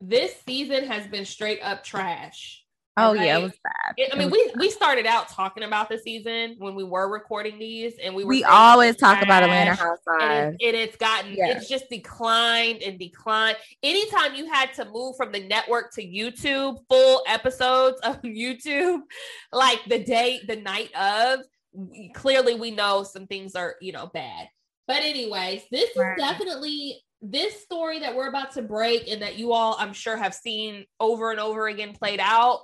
[0.00, 2.59] this season has been straight up trash.
[3.00, 3.26] Oh right?
[3.26, 3.94] yeah, it was bad.
[3.96, 7.58] It, I mean, we we started out talking about the season when we were recording
[7.58, 11.34] these, and we were we always talk about Atlanta Housewives, and, it, and it's gotten
[11.36, 13.56] it's just declined and declined.
[13.82, 19.00] Anytime you had to move from the network to YouTube, full episodes of YouTube,
[19.52, 21.40] like the day, the night of,
[22.14, 24.48] clearly we know some things are you know bad.
[24.86, 26.18] But anyways, this right.
[26.18, 30.16] is definitely this story that we're about to break and that you all I'm sure
[30.16, 32.60] have seen over and over again played out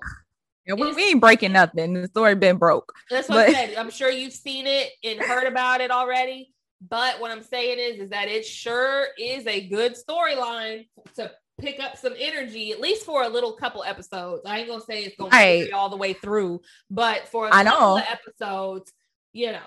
[0.67, 1.93] yeah, we, we ain't breaking nothing.
[1.95, 2.93] The story been broke.
[3.11, 3.49] That's what but...
[3.49, 3.77] I said.
[3.77, 6.53] I'm sure you've seen it and heard about it already.
[6.87, 11.81] But what I'm saying is, is that it sure is a good storyline to pick
[11.81, 14.43] up some energy, at least for a little couple episodes.
[14.45, 15.73] I ain't gonna say it's gonna right.
[15.73, 18.93] all the way through, but for a I know episodes,
[19.33, 19.63] you know,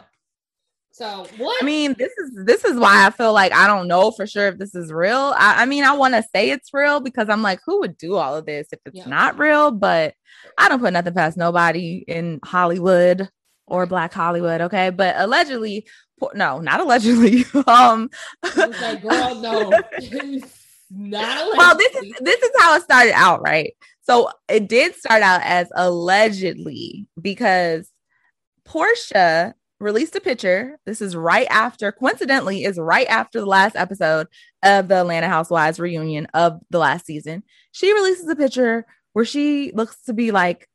[1.00, 1.64] so what?
[1.64, 4.50] I mean, this is this is why I feel like I don't know for sure
[4.50, 5.34] if this is real.
[5.38, 8.16] I, I mean, I want to say it's real because I'm like, who would do
[8.16, 9.06] all of this if it's yeah.
[9.06, 9.72] not real?
[9.72, 10.14] But
[10.58, 13.30] I don't put nothing past nobody in Hollywood
[13.66, 14.60] or Black Hollywood.
[14.60, 15.88] Okay, but allegedly,
[16.34, 17.46] no, not allegedly.
[17.66, 18.10] um,
[18.58, 19.70] like, girl, no.
[20.92, 23.74] not well, this is this is how it started out, right?
[24.02, 27.90] So it did start out as allegedly because
[28.68, 30.78] Porsha released a picture.
[30.86, 34.28] This is right after, coincidentally, is right after the last episode
[34.64, 37.44] of the Atlanta Housewives reunion of the last season.
[37.72, 40.68] She releases a picture where she looks to be like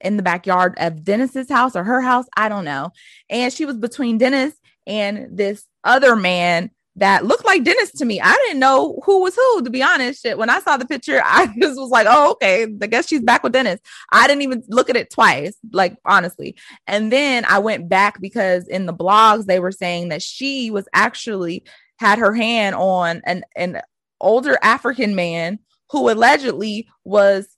[0.00, 2.26] in the backyard of Dennis's house or her house.
[2.36, 2.90] I don't know.
[3.30, 4.54] And she was between Dennis
[4.86, 8.20] and this other man that looked like Dennis to me.
[8.20, 10.26] I didn't know who was who, to be honest.
[10.36, 12.64] When I saw the picture, I just was like, oh, okay.
[12.64, 13.80] I guess she's back with Dennis.
[14.12, 16.56] I didn't even look at it twice, like honestly.
[16.86, 20.86] And then I went back because in the blogs, they were saying that she was
[20.92, 21.64] actually
[21.98, 23.80] had her hand on an, an
[24.20, 25.58] older African man
[25.90, 27.56] who allegedly was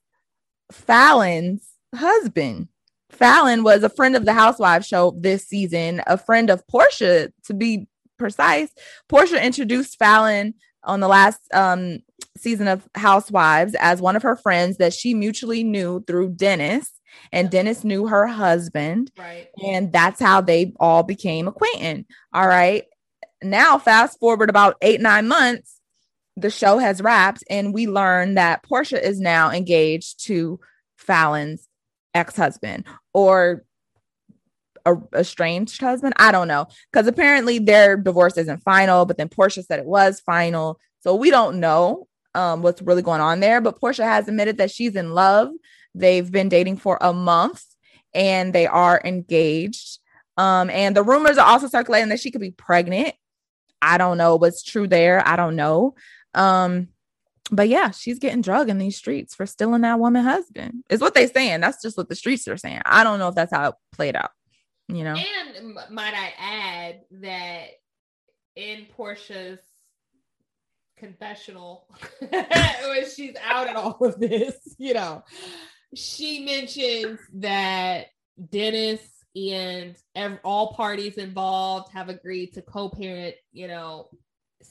[0.73, 2.69] Falynn's husband.
[3.13, 7.55] Falynn was a friend of the Housewives show this season, a friend of Porsha to
[7.55, 7.87] be
[8.19, 8.71] precise,
[9.09, 11.99] Porsha introduced Falynn on the last um
[12.37, 16.91] season of Housewives as one of her friends that she mutually knew through Dennis.
[17.31, 19.13] And Dennis knew her husband.
[19.17, 19.49] Right.
[19.65, 22.07] And that's how they all became acquainted.
[22.33, 22.85] All right.
[23.41, 25.81] Now, fast forward about eight, nine months,
[26.37, 30.59] the show has wrapped, and we learn that Porsha is now engaged to
[30.97, 31.69] Falynn's
[32.15, 33.65] ex husband or
[34.87, 36.15] a estranged husband.
[36.17, 36.67] I don't know.
[36.93, 40.79] Because apparently their divorce isn't final, but then Porsha said it was final.
[41.01, 43.61] So we don't know um, what's really going on there.
[43.61, 45.51] But Porsha has admitted that she's in love.
[45.95, 47.65] They've been dating for a month
[48.13, 49.99] and they are engaged.
[50.37, 53.15] Um, and the rumors are also circulating that she could be pregnant.
[53.81, 55.27] I don't know what's true there.
[55.27, 55.95] I don't know.
[56.33, 56.89] Um,
[57.51, 60.85] but yeah, she's getting drug in these streets for stealing that woman husband.
[60.89, 61.61] Is what they saying.
[61.61, 62.81] That's just what the streets are saying.
[62.87, 64.31] I don't know if that's how it played out.
[64.89, 65.15] You know.
[65.15, 67.67] And might I add that
[68.57, 69.61] in porsha's
[70.97, 71.89] confessional,
[72.29, 75.25] when she's out at all of this, you know,
[75.95, 78.07] she mentions that
[78.51, 79.01] Dennis
[79.37, 84.09] and ev- all parties involved have agreed to co-parent, you know,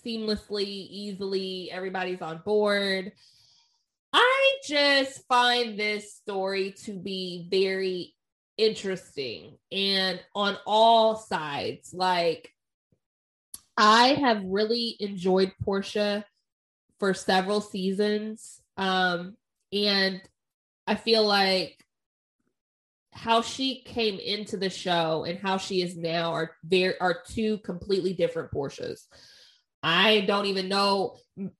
[0.05, 1.69] seamlessly, easily.
[1.71, 3.11] Everybody's on board.
[4.13, 8.15] I just find this story to be very
[8.57, 11.93] interesting and on all sides.
[11.93, 12.53] Like,
[13.77, 16.23] I have really enjoyed Porsha
[16.99, 18.61] for several seasons.
[18.77, 19.35] Um,
[19.71, 20.21] and
[20.87, 21.83] I feel like
[23.11, 27.59] how she came into the show and how she is now are very are two
[27.59, 29.01] completely different Porshas.
[29.83, 31.17] I don't even know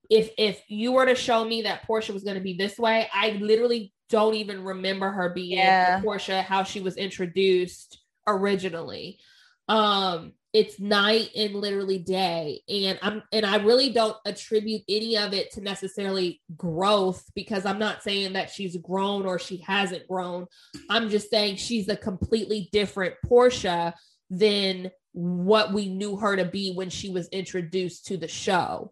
[0.10, 3.08] if if you were to show me that Porsha was going to be this way,
[3.14, 6.02] I literally don't even remember her being yeah.
[6.02, 9.20] Porsha how she was introduced originally.
[9.68, 15.34] Um it's night and literally day and I'm and I really don't attribute any of
[15.34, 20.46] it to necessarily growth because I'm not saying that she's grown or she hasn't grown.
[20.90, 23.94] I'm just saying she's a completely different Porsha
[24.30, 28.92] than what we knew her to be when she was introduced to the show.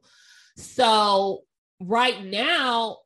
[0.56, 1.44] So,
[1.80, 2.98] right now,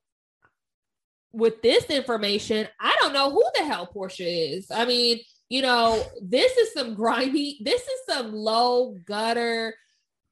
[1.36, 4.72] with this information, I don't know who the hell Porsha is.
[4.72, 5.20] I mean,
[5.50, 9.76] you know, this is some grimy, this is some low gutter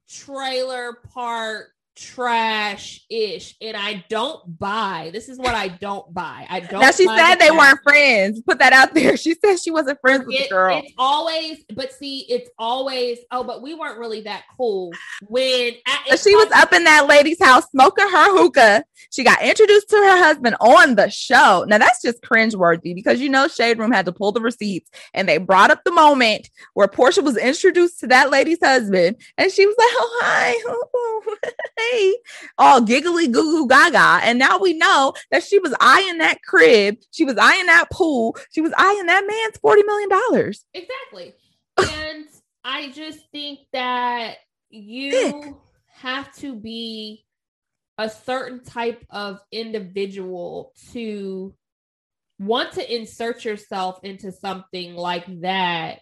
[0.10, 5.12] trailer park trash ish and I don't buy.
[5.14, 6.46] This is what I don't buy.
[6.50, 8.42] I don't Now she said the they weren't friends.
[8.42, 9.18] Put that out there.
[9.24, 10.80] She said she wasn't friends with it, the girl.
[10.80, 14.92] It's always, but see, it's always, oh, but we weren't really that cool
[15.28, 15.74] when
[16.18, 18.84] she was up in that lady's house smoking her hookah.
[19.12, 21.66] She got introduced to her husband on the show.
[21.68, 25.30] Now that's just cringeworthy because you know Shade Room had to pull the receipts and
[25.30, 29.66] they brought up the moment where Porsha was introduced to that lady's husband and she
[29.66, 30.54] was like, Oh, hi.
[30.66, 31.36] Oh, oh.
[31.92, 32.16] hey,
[32.58, 34.20] all giggly goo goo gaga.
[34.24, 38.38] And now we know that she was eyeing that crib, she was eyeing that pool,
[38.52, 40.54] she was eyeing that man's $40 million.
[40.74, 41.34] Exactly.
[41.78, 42.26] and
[42.64, 44.38] I just think that
[44.70, 47.26] you have to be
[47.98, 51.54] a certain type of individual to
[52.40, 56.00] want to insert yourself into something like that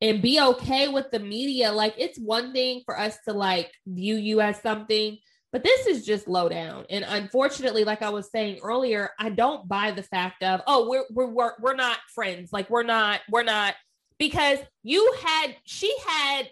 [0.00, 1.72] and be okay with the media.
[1.72, 5.18] Like it's one thing for us to like view you as something,
[5.52, 6.86] but this is just low down.
[6.90, 11.04] And unfortunately, like I was saying earlier, I don't buy the fact of, oh, we're
[11.10, 12.52] we're we're, we're not friends.
[12.52, 13.74] Like we're not, we're not
[14.18, 16.48] because you had she had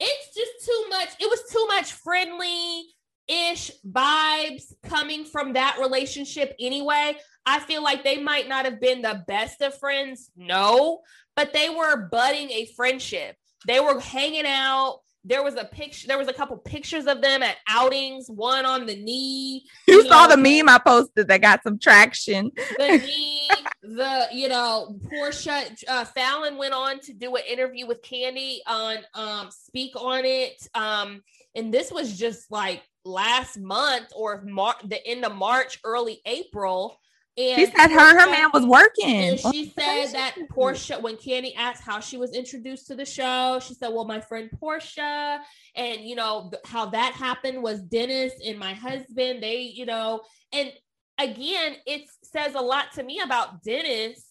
[0.00, 2.84] it's just too much, it was too much friendly
[3.28, 7.16] ish vibes coming from that relationship anyway.
[7.44, 11.00] I feel like they might not have been the best of friends, no,
[11.38, 13.36] but they were budding a friendship.
[13.64, 15.02] They were hanging out.
[15.22, 18.86] There was a picture, there was a couple pictures of them at outings, one on
[18.86, 19.64] the knee.
[19.86, 22.50] You, you saw know, the meme I posted that got some traction.
[22.76, 23.48] The knee,
[23.82, 28.96] the you know, Porsha uh, Falynn went on to do an interview with Kandi on
[29.14, 30.60] um Speak on It.
[30.74, 31.22] Um,
[31.54, 36.98] and this was just like last month or Mar- the end of March, early April.
[37.38, 39.36] And she said her her man was working.
[39.36, 43.60] she oh, said that Porsha, when Kandi asked how she was introduced to the show,
[43.62, 45.38] she said, "Well, my friend Porsha,
[45.76, 49.40] and you know how that happened was Dennis and my husband.
[49.40, 50.72] They, you know, and
[51.16, 54.24] again, it says a lot to me about Dennis."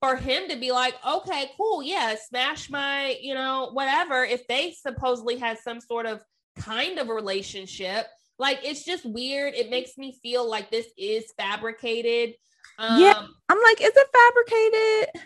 [0.00, 4.22] For him to be like, okay, cool, yeah, smash my, you know, whatever.
[4.22, 6.22] If they supposedly had some sort of
[6.56, 8.06] kind of relationship,
[8.38, 9.54] like it's just weird.
[9.54, 12.34] It makes me feel like this is fabricated.
[12.78, 15.22] Um, yeah, I'm like, is it fabricated?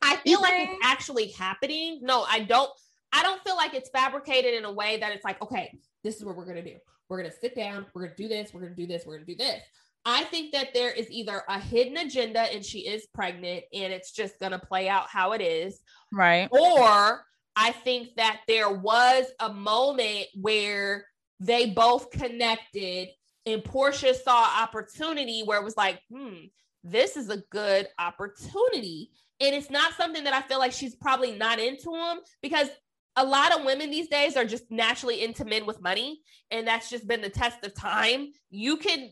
[0.00, 2.00] I feel like it's actually happening.
[2.02, 2.70] No, I don't.
[3.12, 5.72] I don't feel like it's fabricated in a way that it's like, okay,
[6.04, 6.76] this is what we're gonna do.
[7.08, 7.86] We're going to sit down.
[7.94, 8.52] We're going to do this.
[8.52, 9.04] We're going to do this.
[9.06, 9.60] We're going to do this.
[10.04, 14.12] I think that there is either a hidden agenda and she is pregnant and it's
[14.12, 15.80] just going to play out how it is.
[16.12, 16.48] Right.
[16.50, 17.24] Or
[17.56, 21.06] I think that there was a moment where
[21.40, 23.08] they both connected
[23.46, 26.34] and Porsha saw opportunity where it was like, hmm,
[26.84, 29.10] this is a good opportunity.
[29.40, 32.68] And it's not something that I feel like she's probably not into him because
[33.16, 36.20] a lot of women these days are just naturally into men with money
[36.50, 39.10] and that's just been the test of time you can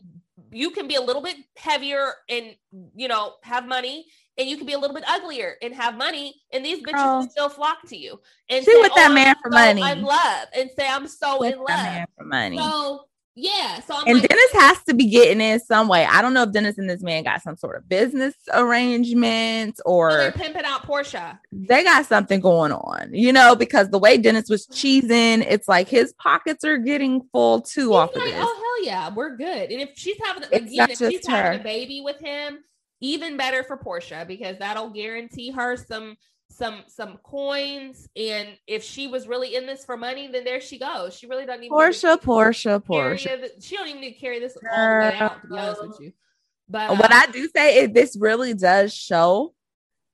[0.51, 2.55] you can be a little bit heavier and
[2.95, 4.05] you know have money
[4.37, 7.27] and you can be a little bit uglier and have money and these bitches oh.
[7.27, 8.19] still flock to you
[8.49, 11.07] and she say, with that oh, man for so money in love and say i'm
[11.07, 13.07] so with in love man for money so
[13.39, 13.81] yeah.
[13.81, 16.05] So I'm and like, Dennis has to be getting in some way.
[16.05, 20.11] I don't know if Dennis and this man got some sort of business arrangement or
[20.11, 24.49] they're pimping out porsha They got something going on, you know, because the way Dennis
[24.49, 25.11] was mm-hmm.
[25.11, 28.43] cheesing, it's like his pockets are getting full too He's off like, of this.
[28.43, 29.71] Oh hell yeah, we're good.
[29.71, 31.35] And if she's having again, if she's her.
[31.35, 32.59] having a baby with him,
[33.01, 36.17] even better for Porsha because that'll guarantee her some
[36.49, 40.79] some some coins and if she was really in this for money then there she
[40.79, 44.55] goes she really doesn't even Porsha Porsha Porsha she don't even need to carry this
[44.55, 46.13] all the way out to be honest with you
[46.69, 49.53] but what uh, I do say is this really does show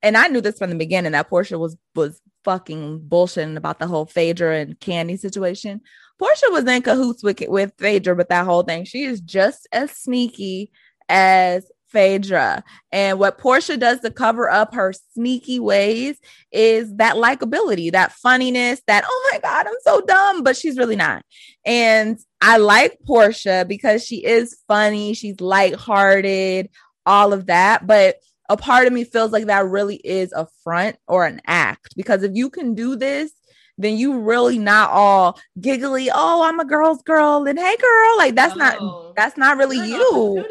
[0.02, 3.86] and I knew this from the beginning that Porsha was was fucking bullshitting about the
[3.86, 5.80] whole Phaedra and Kandi situation.
[6.20, 8.84] Porsha was in cahoots with with Phaedra with that whole thing.
[8.84, 10.70] She is just as sneaky
[11.08, 12.64] as Phaedra.
[12.92, 16.18] And what Porsha does to cover up her sneaky ways
[16.52, 20.96] is that likability, that funniness, that, oh my God, I'm so dumb, but she's really
[20.96, 21.24] not.
[21.64, 26.68] And I like Porsha because she is funny, she's lighthearted,
[27.06, 27.86] all of that.
[27.86, 28.16] But
[28.48, 32.22] a part of me feels like that really is a front or an act because
[32.22, 33.32] if you can do this,
[33.78, 36.10] then you really not all giggly.
[36.12, 40.44] Oh, I'm a girl's girl, and hey, girl, like that's not that's not really you.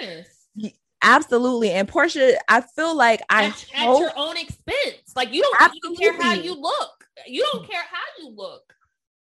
[1.04, 1.72] Absolutely.
[1.72, 5.14] And Porsha, I feel like I at, hope, at your own expense.
[5.16, 5.98] Like you don't absolutely.
[5.98, 7.06] care how you look.
[7.28, 8.74] You don't care how you look.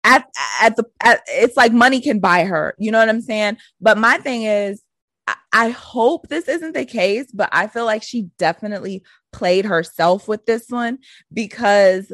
[0.05, 0.26] At
[0.61, 2.74] at the at, it's like money can buy her.
[2.78, 3.59] You know what I'm saying?
[3.80, 4.82] But my thing is
[5.26, 9.03] I, I hope this isn't the case, but I feel like she definitely
[9.33, 10.99] played herself with this one
[11.33, 12.12] because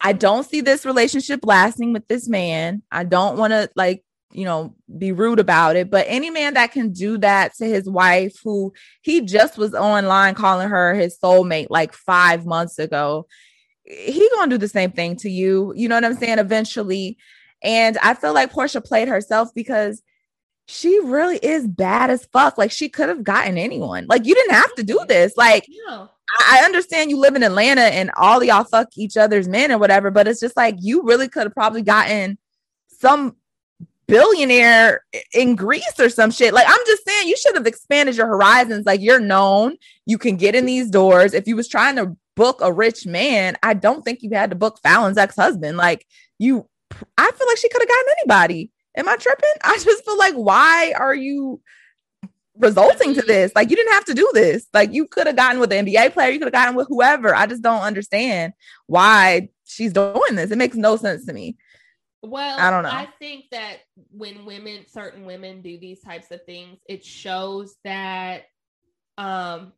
[0.00, 2.82] I don't see this relationship lasting with this man.
[2.90, 5.90] I don't want to like you know, be rude about it.
[5.90, 10.34] But any man that can do that to his wife, who he just was online
[10.34, 13.26] calling her his soulmate like five months ago,
[13.84, 15.72] he gonna do the same thing to you.
[15.76, 16.38] You know what I'm saying?
[16.38, 17.18] Eventually.
[17.62, 20.02] And I feel like Porsha played herself because
[20.66, 22.58] she really is bad as fuck.
[22.58, 24.06] Like she could have gotten anyone.
[24.08, 25.08] Like you didn't have to do mm-hmm.
[25.08, 25.36] this.
[25.36, 26.08] Like no.
[26.48, 30.10] I understand you live in Atlanta and all y'all fuck each other's men or whatever,
[30.10, 32.38] but it's just like you really could have probably gotten
[32.88, 33.36] some
[34.06, 35.04] billionaire
[35.34, 36.54] in Greece or some shit.
[36.54, 38.86] Like I'm just saying you should have expanded your horizons.
[38.86, 41.34] Like you're known, you can get in these doors.
[41.34, 44.56] If you was trying to book a rich man, I don't think you had to
[44.56, 45.76] book Falynn's ex-husband.
[45.76, 46.06] Like
[46.38, 46.66] you
[47.18, 48.70] I feel like she could have gotten anybody.
[48.96, 49.50] Am I tripping?
[49.62, 51.60] I just feel like why are you
[52.56, 53.52] resulting to this?
[53.54, 54.66] Like you didn't have to do this.
[54.72, 57.34] Like you could have gotten with the NBA player, you could have gotten with whoever.
[57.34, 58.52] I just don't understand
[58.86, 60.50] why she's doing this.
[60.50, 61.56] It makes no sense to me.
[62.22, 62.90] Well, I don't know.
[62.90, 63.78] I think that
[64.10, 68.44] when women, certain women do these types of things, it shows that
[69.18, 69.72] um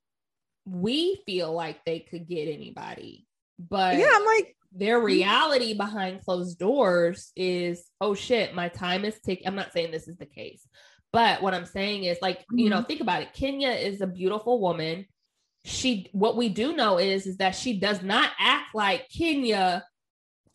[0.67, 3.27] we feel like they could get anybody.
[3.59, 9.19] But yeah, I'm like their reality behind closed doors is oh shit, my time is
[9.21, 9.47] ticking.
[9.47, 10.67] I'm not saying this is the case,
[11.13, 12.59] but what I'm saying is like, mm-hmm.
[12.59, 12.87] you know, mm-hmm.
[12.87, 13.33] think about it.
[13.33, 15.07] Kenya is a beautiful woman.
[15.65, 19.85] She what we do know is is that she does not act like Kenya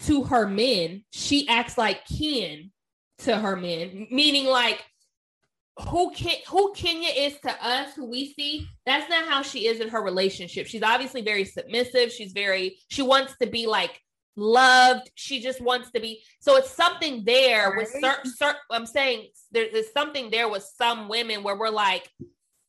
[0.02, 2.72] to her men, she acts like kin
[3.20, 4.84] to her men, meaning like
[5.88, 9.80] who can who Kenya is to us, who we see, that's not how she is
[9.80, 10.68] in her relationship.
[10.68, 12.12] She's obviously very submissive.
[12.12, 14.02] She's very she wants to be like
[14.40, 15.12] loved.
[15.16, 16.24] She just wants to be.
[16.40, 18.32] So it's something there with certain.
[18.32, 22.10] Cer- I'm saying there, there's something there with some women where we're like,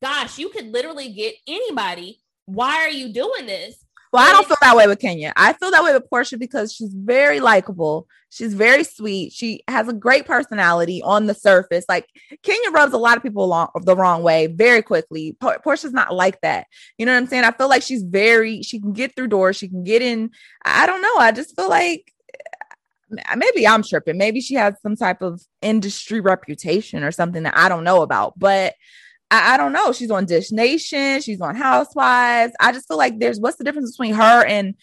[0.03, 2.21] gosh, you could literally get anybody.
[2.47, 3.85] Why are you doing this?
[4.13, 5.33] Well, I don't feel that way with Kenya.
[5.37, 8.09] I feel that way with Porsha because she's very likable.
[8.31, 9.33] She's very sweet.
[9.33, 11.85] She has a great personality on the surface.
[11.89, 12.09] Like
[12.43, 15.37] Kenya rubs a lot of people along the wrong way very quickly.
[15.41, 16.67] Porsha's not like that.
[16.99, 17.45] You know what I'm saying?
[17.45, 19.57] I feel like she's very, she can get through doors.
[19.57, 20.31] She can get in.
[20.65, 21.17] I don't know.
[21.17, 22.13] I just feel like
[23.17, 24.19] eh, maybe I'm tripping.
[24.19, 28.37] Maybe she has some type of industry reputation or something that I don't know about.
[28.37, 28.75] But
[29.31, 29.93] I, I, don't know.
[29.93, 31.21] She's on Dish Nation.
[31.21, 32.53] She's on Housewives.
[32.61, 34.75] I just feel like there's what's the difference between her and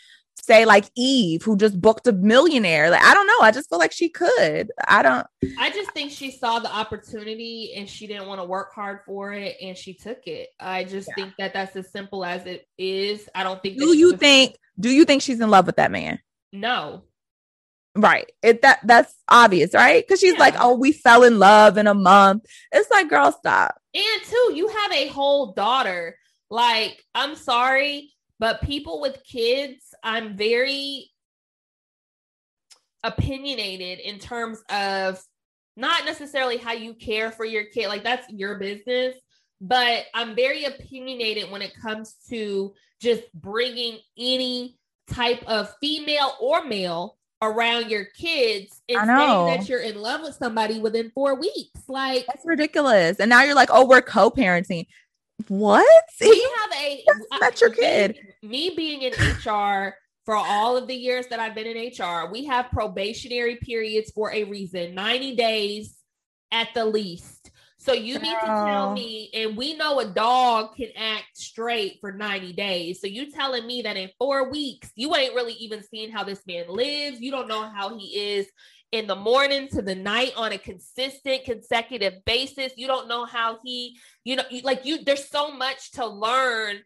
[0.47, 2.89] say like Eve, who just booked a millionaire.
[2.89, 3.39] Like I don't know.
[3.41, 4.71] I just feel like she could.
[4.87, 5.27] I don't.
[5.59, 9.33] I just think she saw the opportunity and she didn't want to work hard for
[9.33, 10.49] it, and she took it.
[10.59, 11.15] I just yeah.
[11.15, 13.29] think that that's as simple as it is.
[13.35, 13.77] I don't think.
[13.77, 14.55] Do you think?
[14.79, 16.19] Do you think she's in love with that man?
[16.53, 17.03] No.
[17.97, 18.31] Right.
[18.43, 20.05] It that that's obvious, right?
[20.05, 20.39] Because she's yeah.
[20.39, 22.45] like, oh, we fell in love in a month.
[22.71, 23.75] It's like, girl, stop.
[23.95, 26.15] And two, you have a whole daughter.
[26.51, 31.09] Like, I'm sorry, but people with kids, I'm very
[33.03, 35.19] opinionated in terms of
[35.75, 37.87] not necessarily how you care for your kid.
[37.87, 39.15] Like, that's your business.
[39.59, 44.77] But I'm very opinionated when it comes to just bringing any
[45.09, 50.35] type of female or male around your kids and saying that you're in love with
[50.35, 51.81] somebody within four weeks.
[51.87, 53.19] Like that's ridiculous.
[53.19, 54.87] And now you're like, oh, we're co-parenting.
[55.47, 56.03] What?
[56.19, 57.05] We have a
[57.39, 58.17] that's your kid.
[58.41, 62.29] Me, me being in HR for all of the years that I've been in HR,
[62.31, 65.95] we have probationary periods for a reason, 90 days
[66.51, 67.51] at the least.
[67.87, 72.11] So you need to tell me, and we know a dog can act straight for
[72.11, 72.99] 90 days.
[72.99, 76.45] So you telling me that in four weeks, you ain't really even seen how this
[76.45, 77.21] man lives.
[77.21, 78.47] You don't know how he is
[78.91, 82.73] in the morning to the night on a consistent consecutive basis.
[82.75, 86.81] You don't know how he, you know, like you, there's so much to learn.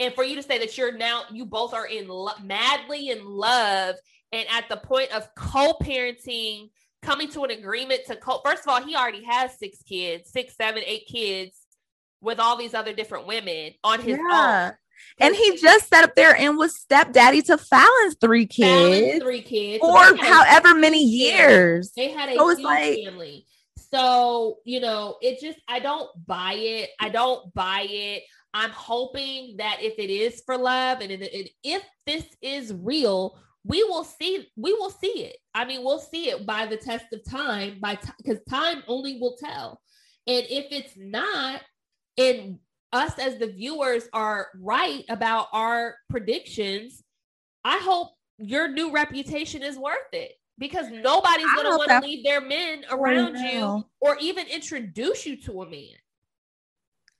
[0.00, 3.24] And for you to say that you're now, you both are in lo- madly in
[3.24, 3.94] love
[4.32, 6.68] and at the point of co-parenting
[7.02, 10.54] coming to an agreement to co- first of all he already has six kids six
[10.56, 11.56] seven eight kids
[12.20, 14.68] with all these other different women on his yeah.
[14.68, 14.76] own
[15.18, 19.42] and he just sat up there and was stepdaddy to Falynn's three kids, Falynn's three
[19.42, 21.92] kids, or however many years.
[21.96, 23.46] They had a so huge like, family.
[23.92, 26.90] So you know, it just I don't buy it.
[26.98, 28.22] I don't buy it.
[28.54, 31.10] I'm hoping that if it is for love and
[31.62, 35.36] if this is real, we will see we will see it.
[35.54, 39.18] I mean we'll see it by the test of time by because t- time only
[39.20, 39.80] will tell.
[40.26, 41.62] And if it's not
[42.18, 42.58] and
[42.92, 47.02] us as the viewers are right about our predictions
[47.64, 52.24] i hope your new reputation is worth it because nobody's going to want to leave
[52.24, 55.96] their men around you or even introduce you to a man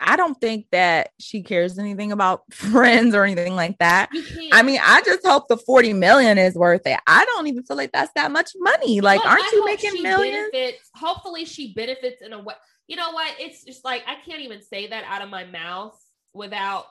[0.02, 4.10] I don't think that she cares anything about friends or anything like that.
[4.52, 6.98] I mean, I just hope the 40 million is worth it.
[7.06, 9.00] I don't even feel like that's that much money.
[9.00, 10.50] Like, aren't I you making millions?
[10.52, 12.54] Benefits, hopefully, she benefits in a way.
[12.88, 13.34] You know what?
[13.38, 15.98] It's just like I can't even say that out of my mouth
[16.34, 16.84] without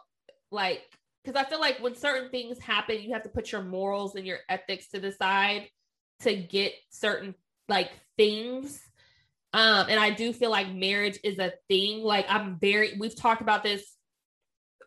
[0.52, 0.82] like
[1.24, 4.26] because I feel like when certain things happen, you have to put your morals and
[4.26, 5.68] your ethics to the side
[6.22, 7.36] to get certain
[7.68, 8.82] like things
[9.54, 12.02] um, and I do feel like marriage is a thing.
[12.02, 13.84] Like I'm very we've talked about this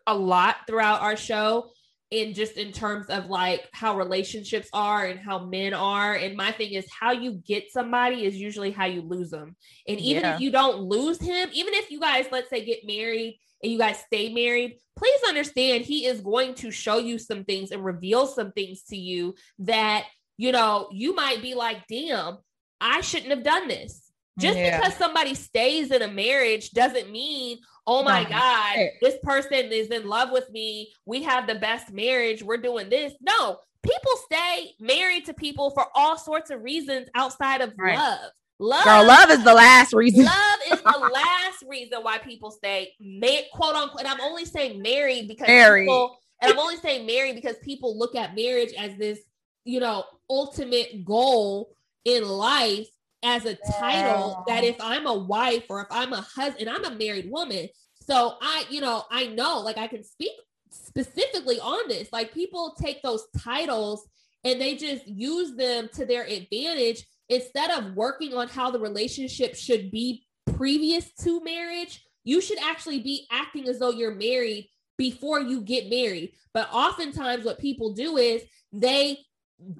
[0.07, 1.69] a lot throughout our show
[2.11, 6.51] in just in terms of like how relationships are and how men are and my
[6.51, 9.55] thing is how you get somebody is usually how you lose them
[9.87, 10.35] and even yeah.
[10.35, 13.79] if you don't lose him even if you guys let's say get married and you
[13.79, 18.27] guys stay married please understand he is going to show you some things and reveal
[18.27, 20.05] some things to you that
[20.37, 22.37] you know you might be like damn
[22.79, 24.04] i shouldn't have done this
[24.37, 24.77] just yeah.
[24.77, 28.29] because somebody stays in a marriage doesn't mean, oh my no.
[28.29, 30.91] God, this person is in love with me.
[31.05, 32.43] We have the best marriage.
[32.43, 33.13] We're doing this.
[33.21, 37.97] No, people stay married to people for all sorts of reasons outside of right.
[37.97, 38.31] love.
[38.57, 40.23] Love, Girl, love is the last reason.
[40.23, 43.99] Love is the last reason why people stay ma- quote unquote.
[43.99, 45.87] And I'm only saying married because married.
[45.87, 49.19] people, and I'm only saying married because people look at marriage as this,
[49.65, 51.75] you know, ultimate goal
[52.05, 52.87] in life
[53.25, 56.95] as a title that if I'm a wife or if I'm a husband, I'm a
[56.95, 57.67] married woman.
[58.07, 60.31] So I, you know, I know like I can speak
[60.69, 62.13] specifically on this.
[62.13, 64.07] Like people take those titles
[64.43, 69.55] and they just use them to their advantage instead of working on how the relationship
[69.55, 70.23] should be
[70.55, 72.03] previous to marriage.
[72.23, 74.69] You should actually be acting as though you're married
[74.99, 76.33] before you get married.
[76.53, 79.17] But oftentimes, what people do is they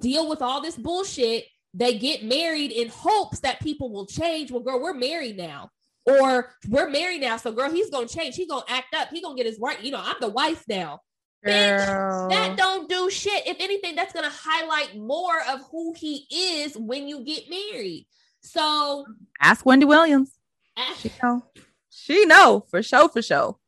[0.00, 1.44] deal with all this bullshit
[1.76, 4.50] they get married in hopes that people will change.
[4.50, 5.70] Well, girl, we're married now.
[6.06, 7.36] Or we're married now.
[7.36, 8.36] So, girl, he's gonna change.
[8.36, 9.08] He's gonna act up.
[9.10, 9.82] He's gonna get his right.
[9.82, 11.00] You know, I'm the wife now.
[11.44, 13.46] Bitch, that don't do shit.
[13.46, 18.06] If anything, that's gonna highlight more of who he is when you get married.
[18.40, 19.04] So
[19.40, 20.32] ask Wendy Williams.
[20.76, 21.44] Ask- she know.
[21.90, 23.58] She know for sure, for sure.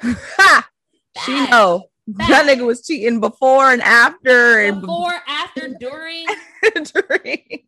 [0.02, 1.84] she know.
[2.28, 4.58] That nigga was cheating before and after.
[4.60, 5.22] And before, and...
[5.28, 6.26] after, during.
[6.74, 7.62] during.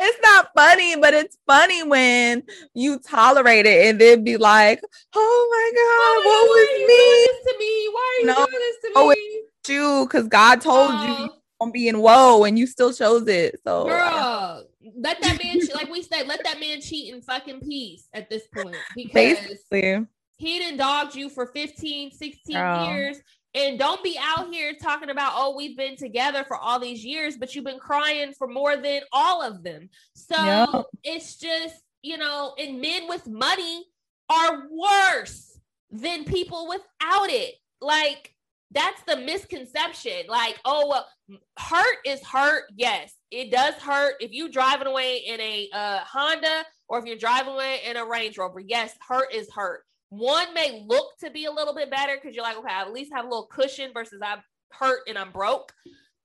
[0.00, 2.44] It's not funny, but it's funny when
[2.74, 4.80] you tolerate it and then be like,
[5.14, 7.50] "Oh my god, what was me?
[7.50, 7.88] to me?
[7.92, 11.16] Why are you no, doing this to me?" oh, me?" you because God told uh,
[11.18, 13.60] you on being woe and you still chose it.
[13.64, 14.64] So girl,
[14.96, 18.46] let that man like we said, let that man cheat in fucking peace at this
[18.54, 20.06] point because Basically.
[20.42, 22.86] He didn't dog you for 15, 16 girl.
[22.86, 23.20] years.
[23.54, 27.36] And don't be out here talking about, oh, we've been together for all these years,
[27.36, 29.88] but you've been crying for more than all of them.
[30.14, 30.86] So yep.
[31.04, 33.84] it's just, you know, and men with money
[34.28, 35.58] are worse
[35.90, 37.54] than people without it.
[37.80, 38.34] Like,
[38.72, 40.26] that's the misconception.
[40.28, 42.64] Like, oh, well, hurt is hurt.
[42.74, 44.14] Yes, it does hurt.
[44.18, 48.04] If you're driving away in a uh, Honda or if you're driving away in a
[48.04, 49.84] Range Rover, yes, hurt is hurt.
[50.12, 52.92] One may look to be a little bit better because you're like, okay, I at
[52.92, 55.72] least have a little cushion versus I'm hurt and I'm broke.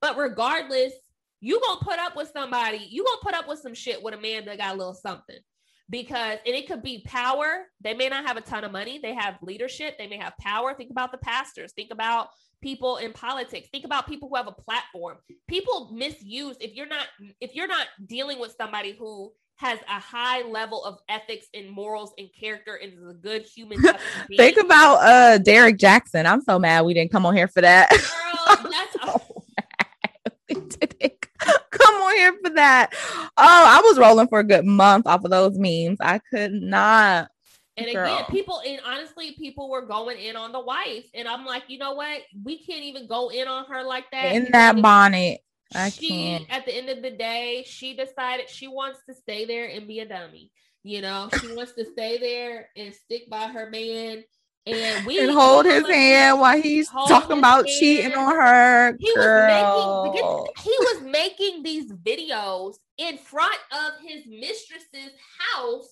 [0.02, 0.92] But regardless,
[1.40, 4.20] you gonna put up with somebody, you gonna put up with some shit with a
[4.20, 5.38] man that got a little something.
[5.88, 7.64] Because and it could be power.
[7.80, 10.74] They may not have a ton of money, they have leadership, they may have power.
[10.74, 12.28] Think about the pastors, think about
[12.60, 15.16] people in politics think about people who have a platform
[15.46, 17.06] people misuse if you're not
[17.40, 22.12] if you're not dealing with somebody who has a high level of ethics and morals
[22.16, 23.82] and character and is a good human.
[24.36, 26.26] Think about uh Derrick Jaxn.
[26.26, 27.90] I'm so mad we didn't come on here for that.
[27.90, 29.20] Girl, that's so
[31.70, 32.90] come on here for that.
[32.94, 35.98] Oh, I was rolling for a good month off of those memes.
[36.00, 37.28] I could not.
[37.76, 38.04] And Girl.
[38.04, 41.78] again, people and honestly, people were going in on the wife, and I'm like, you
[41.78, 42.22] know what?
[42.44, 44.34] We can't even go in on her like that.
[44.34, 45.40] In that bonnet.
[45.74, 46.46] I she, can't.
[46.50, 50.00] At the end of the day, she decided she wants to stay there and be
[50.00, 50.50] a dummy.
[50.82, 54.24] You know, she wants to stay there and stick by her man.
[54.66, 57.78] And we and hold his hand while he's talking about hand.
[57.78, 58.96] cheating on her.
[58.98, 60.04] He Girl.
[60.04, 65.12] was making he was making these videos in front of his mistress's
[65.54, 65.90] house.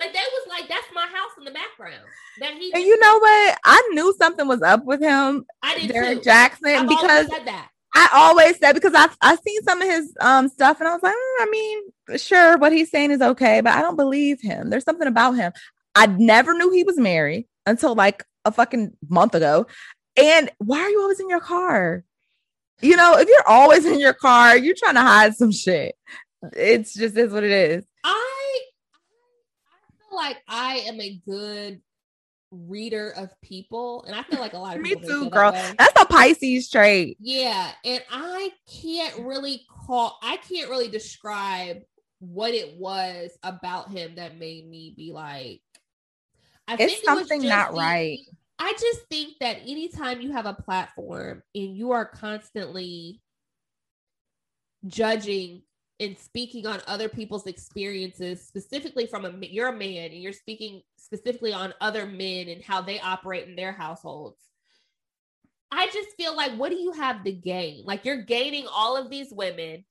[0.00, 2.04] Like they was like that's my house in the background.
[2.40, 3.58] That he and you know what?
[3.64, 5.44] I knew something was up with him.
[5.62, 6.30] I did Derrick too.
[6.30, 7.28] Jaxn I've because
[7.94, 11.02] I always said because I I seen some of his um stuff and I was
[11.02, 14.70] like, mm, I mean, sure, what he's saying is okay, but I don't believe him.
[14.70, 15.52] There's something about him.
[15.94, 19.66] I never knew he was married until like a fucking month ago.
[20.16, 22.04] And why are you always in your car?
[22.80, 25.94] You know, if you're always in your car, you're trying to hide some shit.
[26.52, 27.84] It's just is what it is.
[28.02, 28.60] I
[29.66, 31.80] I feel like I am a good
[32.54, 35.52] reader of people, and I feel like a lot of me too, girl.
[35.52, 37.16] That That's a Pisces trait.
[37.20, 38.50] Yeah, and I
[38.82, 40.18] can't really call.
[40.22, 41.82] I can't really describe
[42.20, 45.60] what it was about him that made me be like.
[46.66, 48.18] I it's think something it not the, right.
[48.58, 53.20] I just think that anytime you have a platform and you are constantly
[54.86, 55.62] judging
[56.00, 60.82] and speaking on other people's experiences, specifically from a you're a man and you're speaking
[61.16, 64.40] specifically on other men and how they operate in their households.
[65.70, 67.84] I just feel like what do you have to gain?
[67.84, 69.84] Like you're gaining all of these women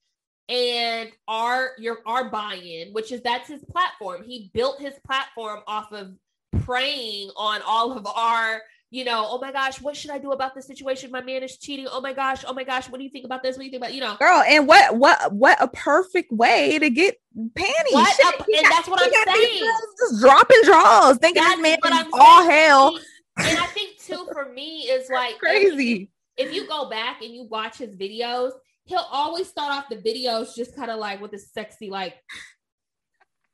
[0.48, 4.22] and our your our buy-in, which is that's his platform.
[4.24, 6.14] He built his platform off of
[6.62, 8.62] preying on all of our
[8.94, 11.10] you know, oh my gosh, what should I do about this situation?
[11.10, 11.88] My man is cheating.
[11.90, 13.56] Oh my gosh, oh my gosh, what do you think about this?
[13.56, 14.44] What do you think about, you know, girl?
[14.46, 17.16] And what, what, what a perfect way to get
[17.56, 17.74] panties.
[17.90, 19.68] What a, and got, that's what I'm saying.
[19.98, 22.96] Just dropping draws, thinking that's this man is all hell.
[23.38, 26.12] And I think too, for me, is like crazy.
[26.36, 28.52] If, if you go back and you watch his videos,
[28.84, 32.14] he'll always start off the videos just kind of like with this sexy, like,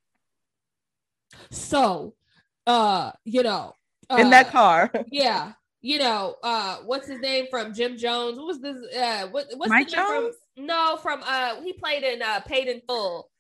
[1.51, 2.15] so,
[2.67, 3.73] uh, you know,
[4.11, 4.91] in uh, that car.
[5.11, 5.53] Yeah.
[5.83, 8.37] You know, uh, what's his name from Jim Jones?
[8.37, 8.77] What was this?
[8.95, 10.37] Uh, what, what's Mike Jones?
[10.55, 13.31] From, no, from uh, he played in uh, Paid in Full.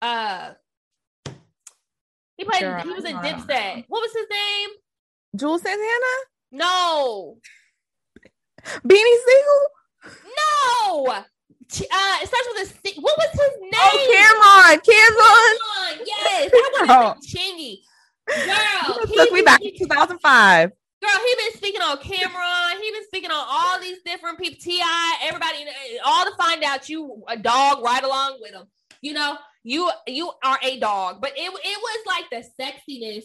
[0.00, 0.52] Uh,
[2.36, 2.60] he played.
[2.60, 3.84] Sure, he was in Dipset.
[3.88, 4.68] What was his name?
[5.36, 6.14] Juelz Santana.
[6.52, 7.38] No.
[8.64, 10.14] Beanie Sigel.
[10.38, 11.06] No.
[11.06, 11.24] Uh,
[11.70, 13.00] it starts with a C.
[13.00, 13.72] What was his name?
[13.74, 14.80] Oh, Cameron.
[14.86, 16.06] Cameron.
[16.06, 17.26] Yes, that was oh.
[17.26, 17.80] Chingy.
[18.28, 20.70] Girl, took me back to 2005.
[21.00, 22.82] Girl, he been speaking on Cam'ron.
[22.82, 25.64] He been speaking on all these different people, T.I., everybody,
[26.04, 28.66] all to find out you a dog right along with him.
[29.00, 33.24] You know, you you are a dog, but it it was like the sexiness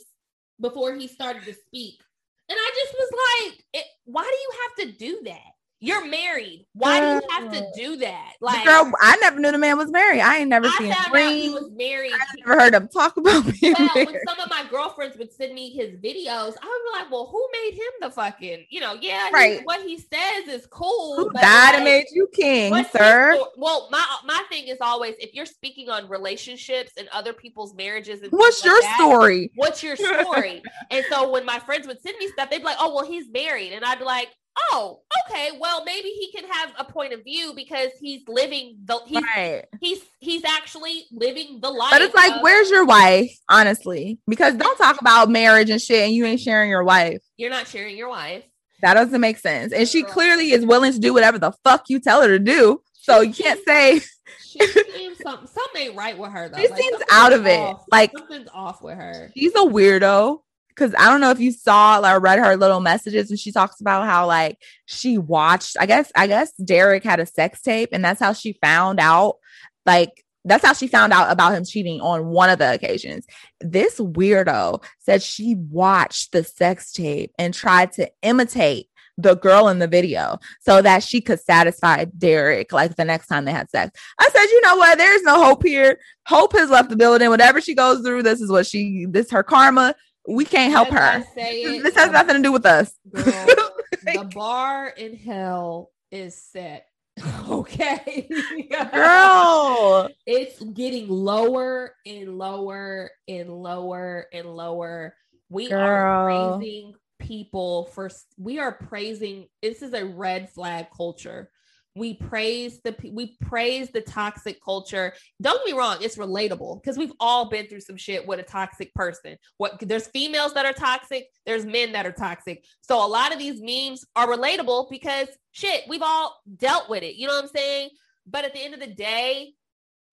[0.61, 1.99] before he started to speak,
[2.47, 5.52] and I just was like, it, why do you have to do that?
[5.83, 6.65] You're married.
[6.71, 8.35] Why do you have to do that?
[8.39, 10.21] Like, girl, I never knew the man was married.
[10.21, 12.13] I ain't never I seen found out he was married.
[12.13, 14.07] I never heard him talk about being well, married.
[14.07, 17.25] When some of my girlfriends would send me his videos, I would be like, "Well,
[17.25, 18.67] who made him the fucking?
[18.69, 19.59] You know, yeah, right.
[19.59, 21.17] He, what he says is cool.
[21.17, 23.37] Who died like, made you king, sir?
[23.57, 28.21] Well, my my thing is always if you're speaking on relationships and other people's marriages,
[28.21, 29.51] and what's your that, story?
[29.55, 30.63] What's your story?
[30.91, 33.29] and so when my friends would send me stuff, they'd be like, "Oh, well, he's
[33.29, 34.29] married," and I'd be like
[34.71, 38.99] oh, okay, well maybe he can have a point of view because he's living the
[39.07, 39.65] he's right.
[39.81, 41.91] he's he's actually living the life.
[41.91, 43.31] But it's like, of- where's your wife?
[43.49, 47.21] Honestly, because don't talk about marriage and shit, and you ain't sharing your wife.
[47.37, 48.43] you're not sharing your wife.
[48.81, 49.71] That doesn't make sense.
[49.71, 52.81] And she clearly is willing to do whatever the fuck you tell her to do.
[52.93, 54.01] So you can't say
[54.45, 56.57] She seems something something ain't right with her though.
[56.57, 57.75] she Like, seems out of it.
[57.91, 59.31] Like something's off with her.
[59.35, 60.39] she's a weirdo.
[60.75, 63.81] Cause I don't know if you saw or read her little messages and she talks
[63.81, 68.03] about how like she watched, I guess, I guess Derrick had a sex tape and
[68.03, 69.37] that's how she found out.
[69.85, 73.25] Like that's how she found out about him cheating on one of the occasions.
[73.61, 79.79] This weirdo said she watched the sex tape and tried to imitate the girl in
[79.79, 83.99] the video so that she could satisfy Derrick like the next time they had sex.
[84.19, 84.97] I said, you know what?
[84.97, 85.99] There's no hope here.
[86.25, 87.29] Hope has left the building.
[87.29, 89.95] Whatever she goes through, this is what she this her karma.
[90.27, 91.19] We can't help As her.
[91.35, 92.93] This, it, this has nothing to do with us.
[93.11, 93.23] Girl,
[94.03, 96.87] the bar in hell is set.
[97.49, 98.27] Okay.
[98.71, 100.09] Girl.
[100.25, 105.15] It's getting lower and lower and lower and lower.
[105.49, 105.81] We Girl.
[105.81, 111.51] are praising people for we are praising this is a red flag culture.
[111.95, 115.13] We praise the we praise the toxic culture.
[115.41, 118.43] Don't get me wrong, it's relatable because we've all been through some shit with a
[118.43, 119.37] toxic person.
[119.57, 122.65] What there's females that are toxic, there's men that are toxic.
[122.81, 127.15] So a lot of these memes are relatable because shit, we've all dealt with it.
[127.15, 127.89] You know what I'm saying?
[128.25, 129.53] But at the end of the day,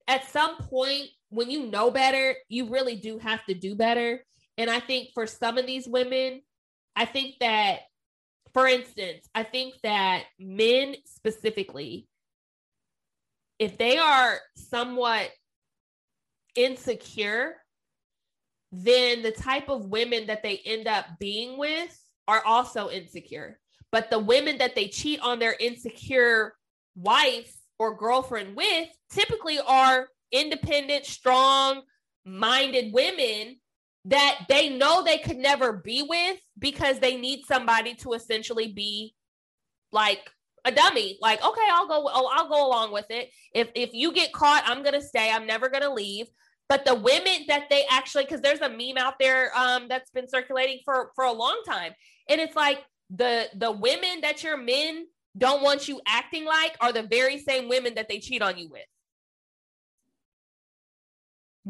[0.07, 4.23] at some point when you know better, you really do have to do better.
[4.57, 6.41] And I think for some of these women,
[6.95, 7.79] I think that,
[8.53, 12.07] for instance, I think that men specifically,
[13.59, 15.29] if they are somewhat
[16.55, 17.55] insecure,
[18.71, 21.97] then the type of women that they end up being with
[22.27, 23.59] are also insecure.
[23.91, 26.53] But the women that they cheat on their insecure
[26.95, 31.81] wife or girlfriend with typically are independent, strong
[32.25, 33.57] minded women
[34.05, 39.13] that they know they could never be with because they need somebody to essentially be
[39.91, 40.29] like
[40.65, 41.17] a dummy.
[41.21, 43.29] Like okay i'll go oh, i'll go along with it.
[43.53, 45.31] If if you get caught i'm gonna stay.
[45.31, 46.27] I'm never gonna leave.
[46.67, 50.27] But the women that they actually because there's a meme out there um that's been
[50.27, 51.93] circulating for for a long time.
[52.29, 55.05] And it's like the the women that your men
[55.37, 58.69] don't want you acting like are the very same women that they cheat on you
[58.69, 58.85] with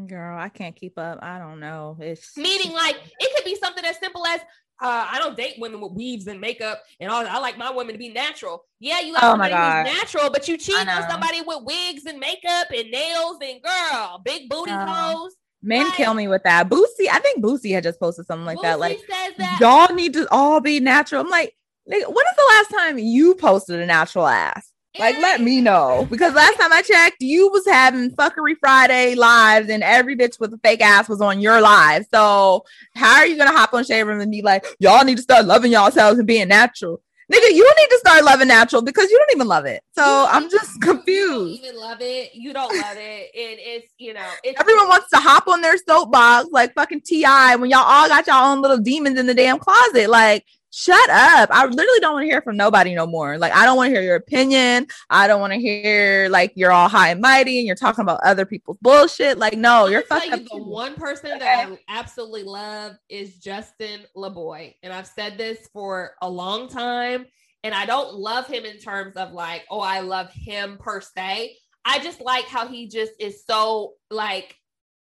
[0.06, 1.18] Girl, I can't keep up.
[1.22, 1.96] I don't know.
[2.00, 4.40] It's Meaning, like, it could be something as simple as
[4.80, 7.24] uh, I don't date women with weaves and makeup, and all.
[7.26, 8.64] I like my women to be natural.
[8.80, 9.54] Yeah, you like Oh my somebody
[9.86, 14.20] who's natural, but you cheat on somebody with wigs and makeup and nails and girl,
[14.24, 14.86] big booty No.
[14.88, 15.36] hoes.
[15.62, 15.94] men Right.
[15.94, 16.68] kill me with that.
[16.68, 18.80] Boosie, I think Boosie had just posted something like that.
[18.80, 19.58] Like says that.
[19.60, 21.20] y'all need to all be natural.
[21.20, 21.54] I'm like,
[21.88, 24.71] nigga, when is the last time you posted a natural ass?
[24.98, 29.70] Like, let me know because last time I checked, you was having fuckery Friday lives,
[29.70, 32.04] and every bitch with a fake ass was on your live.
[32.12, 32.64] So
[32.94, 35.46] how are you gonna hop on Shade Room and be like, y'all need to start
[35.46, 37.00] loving yourselves and being natural?
[37.32, 39.82] Nigga, you need to start loving natural because you don't even love it.
[39.94, 41.64] So You I'm just You don't confused.
[41.64, 42.34] even love it.
[42.34, 45.78] You don't love it, and it's you know, it's Everyone wants to hop on their
[45.78, 47.56] soapbox like fucking T.I.
[47.56, 50.10] when y'all all got y'all own little demons in the damn closet.
[50.10, 51.50] Like, shut up.
[51.52, 53.36] I literally don't want to hear from nobody no more.
[53.38, 54.86] Like, I don't want to hear your opinion.
[55.10, 58.20] I don't want to hear like you're all high and mighty and you're talking about
[58.24, 59.38] other people's bullshit.
[59.38, 60.40] Like, no, you're gonna fucked tell up.
[60.40, 64.74] you the one person that I absolutely love is Justin Laboy.
[64.82, 67.26] And I've said this for a long time.
[67.64, 71.56] And I don't love him in terms of like, oh, I love him per se.
[71.84, 74.56] I just like how he just is so like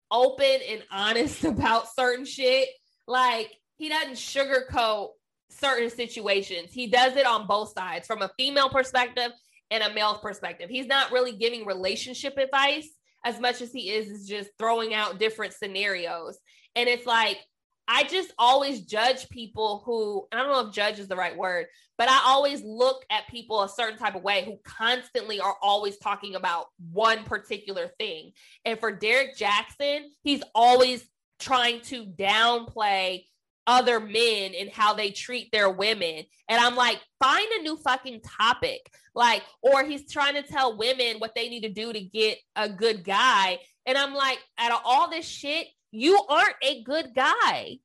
[0.09, 2.69] open and honest about certain shit.
[3.07, 5.09] Like he doesn't sugarcoat
[5.49, 6.71] certain situations.
[6.71, 9.31] He does it on both sides from a female perspective
[9.71, 10.69] and a male perspective.
[10.69, 12.89] He's not really giving relationship advice
[13.25, 16.37] as much as he is is just throwing out different scenarios.
[16.75, 17.39] And it's like
[17.87, 21.65] I just always judge people who I don't know if judge is the right word,
[21.97, 25.97] but I always look at people a certain type of way who constantly are always
[25.97, 28.31] talking about one particular thing.
[28.63, 31.03] And for Derrick Jaxn, he's always
[31.39, 33.23] trying to downplay
[33.69, 36.23] other men and how they treat their women.
[36.49, 38.91] And I'm like, find a new fucking topic.
[39.13, 42.67] Like, or he's trying to tell women what they need to do to get a
[42.67, 43.59] good guy.
[43.85, 47.77] And I'm like, out of all this shit, you aren't a good guy.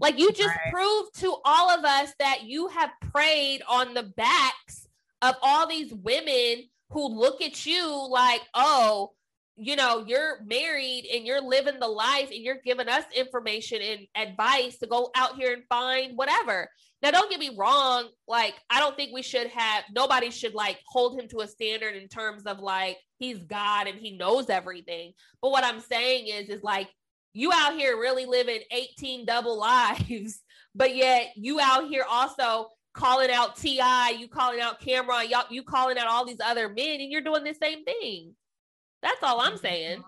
[0.00, 0.72] Like, you just Right.
[0.72, 4.88] proved to all of us that you have preyed on the backs
[5.20, 9.12] of all these women who look at you like, oh,
[9.60, 14.28] you know, you're married and you're living the life and you're giving us information and
[14.28, 16.68] advice to go out here and find whatever.
[17.02, 18.08] Now, don't get me wrong.
[18.26, 21.94] Like, I don't think we should have, nobody should like hold him to a standard
[21.94, 25.12] in terms of like, he's God and he knows everything.
[25.42, 26.88] But what I'm saying is, is like,
[27.34, 30.40] you out here really living 18 double lives,
[30.74, 35.62] but yet you out here also calling out T.I., you calling out Cam'ron, y'all, you
[35.62, 38.34] calling out all these other men, and you're doing the same thing.
[39.02, 40.02] That's all I'm saying.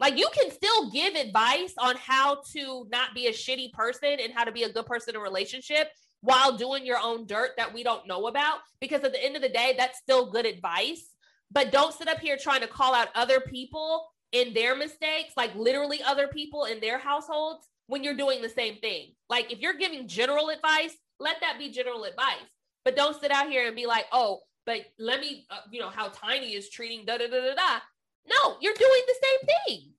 [0.00, 4.32] Like you can still give advice on how to not be a shitty person and
[4.32, 5.88] how to be a good person in a relationship
[6.22, 8.58] while doing your own dirt that we don't know about.
[8.80, 11.10] Because at the end of the day, that's still good advice.
[11.52, 15.54] But don't sit up here trying to call out other people in their mistakes, like
[15.54, 19.12] literally other people in their households, when you're doing the same thing.
[19.28, 22.48] Like if you're giving general advice, let that be general advice.
[22.84, 25.90] But don't sit out here and be like, oh, but let me, uh, you know,
[25.90, 27.80] how Tiny is treating da da da da da.
[28.28, 29.92] No, you're doing the same thing.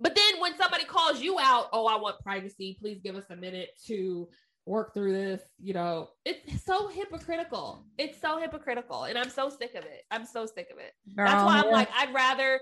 [0.00, 2.76] But then when somebody calls you out, oh, I want privacy.
[2.80, 4.28] Please give us a minute to
[4.64, 5.42] work through this.
[5.58, 7.84] You know, it's so hypocritical.
[7.96, 9.04] It's so hypocritical.
[9.04, 10.02] And I'm so sick of it.
[10.10, 10.92] I'm so sick of it.
[11.16, 11.72] Girl, That's why I'm yeah.
[11.72, 12.60] like, I'd rather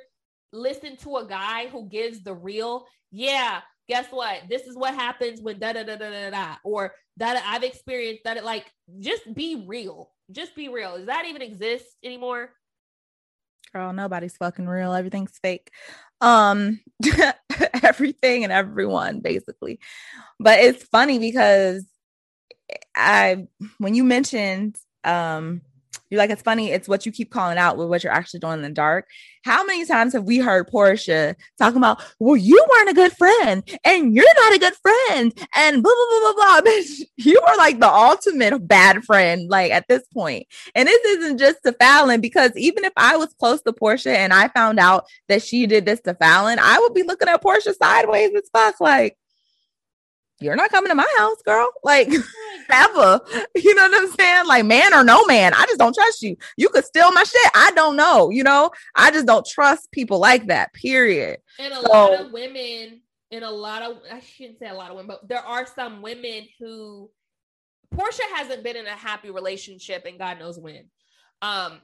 [0.53, 4.43] listen to a guy who gives the real, yeah, guess what?
[4.49, 8.25] This is what happens when da da da da da da, or that I've experienced
[8.25, 8.37] that.
[8.37, 10.11] It like just be real.
[10.31, 10.97] Just be real.
[10.97, 12.51] Does that even exist anymore?
[13.77, 14.95] Girl, nobody's fucking real.
[14.95, 15.71] Everything's fake.
[16.23, 16.81] Um,
[17.83, 19.81] everything and everyone basically.
[20.41, 21.85] But it's funny because
[22.95, 23.47] I,
[23.77, 25.61] when you mentioned, um,
[26.11, 26.71] you're like, it's funny.
[26.71, 29.09] It's what you keep calling out with what you're actually doing in the dark.
[29.45, 33.63] How many times have we heard Porsha talking about, well, you weren't a good friend
[33.85, 36.61] and you're not a good friend and blah, blah, blah, blah, blah.
[36.71, 40.47] Bitch, you are like the ultimate bad friend, like at this point.
[40.75, 44.33] And this isn't just to Falynn because even if I was close to Porsha and
[44.33, 47.75] I found out that she did this to Falynn, I would be looking at Porsha
[47.75, 48.81] sideways as fuck.
[48.81, 49.17] Like,
[50.41, 51.71] you're not coming to my house, girl.
[51.83, 52.09] Like,
[52.71, 53.21] ever.
[53.57, 54.47] You know what I'm saying?
[54.47, 56.37] Like, man or no man, I just don't trust you.
[56.57, 57.51] You could steal my shit.
[57.55, 58.31] I don't know.
[58.31, 61.39] You know, I just don't trust people like that, period.
[61.59, 63.01] And a so, lot of women,
[63.33, 66.01] and a lot of, I shouldn't say a lot of women, but there are some
[66.03, 67.11] women who,
[67.95, 70.85] Porsha hasn't been in a happy relationship and God knows when.
[71.43, 71.81] Um,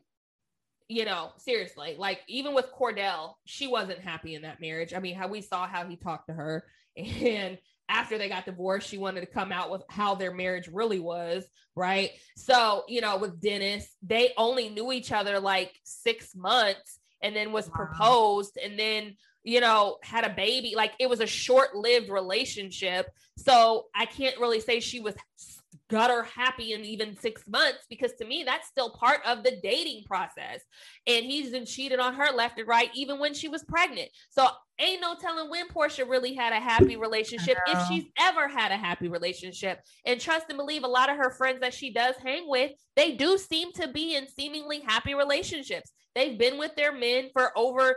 [0.88, 4.92] you know, seriously, like even with Kordell, she wasn't happy in that marriage.
[4.92, 6.64] I mean, how we saw how he talked to her
[6.96, 7.58] and
[7.92, 11.44] after they got divorced, she wanted to come out with how their marriage really was,
[11.76, 12.10] right?
[12.36, 17.52] So, you know, with Dennis, they only knew each other like six months and then
[17.52, 17.74] was wow.
[17.76, 19.14] proposed and then,
[19.44, 20.72] you know, had a baby.
[20.74, 23.10] Like it was a short lived relationship.
[23.36, 25.14] So I can't really say she was
[25.92, 29.60] got her happy in even six months because to me that's still part of the
[29.62, 30.62] dating process.
[31.06, 34.08] And he's been cheated on her left and right even when she was pregnant.
[34.30, 34.48] So
[34.80, 38.76] ain't no telling when porsha really had a happy relationship if she's ever had a
[38.76, 39.80] happy relationship.
[40.06, 43.12] And trust and believe a lot of her friends that she does hang with they
[43.12, 45.92] do seem to be in seemingly happy relationships.
[46.14, 47.96] They've been with their men for over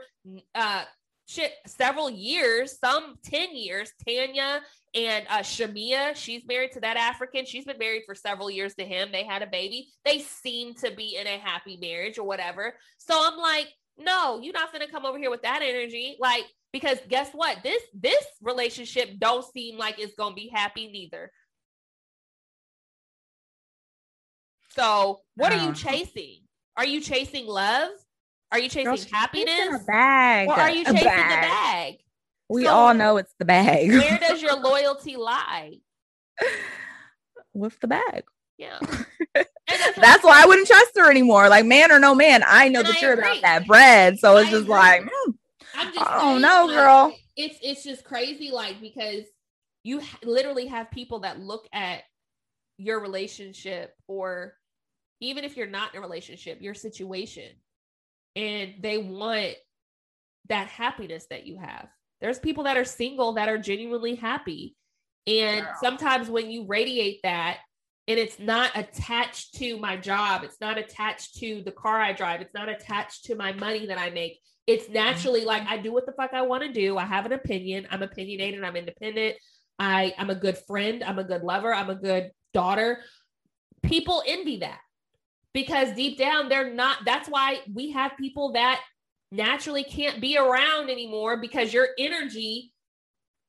[0.53, 0.83] uh
[1.25, 3.91] shit several years, some 10 years.
[4.07, 4.61] Tanya
[4.93, 7.45] and uh, Shamea, she's married to that African.
[7.45, 9.09] She's been married for several years to him.
[9.11, 9.89] They had a baby.
[10.05, 12.73] They seem to be in a happy marriage or whatever.
[12.97, 13.67] So I'm like,
[13.97, 16.17] no, you're not gonna come over here with that energy.
[16.19, 17.57] Like, because guess what?
[17.63, 21.31] This this relationship don't seem like it's gonna be happy neither.
[24.75, 26.41] So what are you chasing?
[26.75, 27.91] Are you chasing love?
[28.51, 29.83] Are you chasing Girl, happiness?
[29.85, 30.47] bag.
[30.47, 31.41] Or are you chasing bag.
[31.41, 31.97] the bag?
[32.49, 33.89] We so, all know it's the bag.
[33.89, 35.79] where does your loyalty lie?
[37.53, 38.23] With the bag.
[38.57, 38.79] Yeah.
[39.33, 39.49] that's,
[39.97, 41.49] that's why I wouldn't trust her anymore.
[41.49, 43.25] Like, man or no man, I know that I you're agree.
[43.25, 44.19] about that bread.
[44.19, 44.75] So it's I just agree.
[44.75, 45.31] like, hmm,
[45.75, 47.15] I'm just I don't know, like, girl.
[47.35, 49.23] It's it's just crazy, like because
[49.83, 52.03] you literally have people that look at
[52.77, 54.53] your relationship or
[55.21, 57.49] even if you're not in a relationship, your situation,
[58.35, 59.55] and they want
[60.49, 61.87] that happiness that you have.
[62.21, 64.75] There's people that are single that are genuinely happy.
[65.27, 67.59] And sometimes when you radiate that
[68.07, 72.41] and it's not attached to my job, it's not attached to the car I drive,
[72.41, 74.39] it's not attached to my money that I make.
[74.67, 75.47] It's naturally mm-hmm.
[75.47, 76.97] like I do what the fuck I want to do.
[76.97, 77.87] I have an opinion.
[77.91, 78.63] I'm opinionated.
[78.63, 79.35] I'm independent.
[79.77, 81.03] I I'm a good friend.
[81.03, 81.73] I'm a good lover.
[81.73, 83.03] I'm a good daughter.
[83.83, 84.79] People envy that
[85.55, 86.97] because deep down they're not.
[87.05, 88.81] That's why we have people that
[89.31, 92.73] naturally can't be around anymore because your energy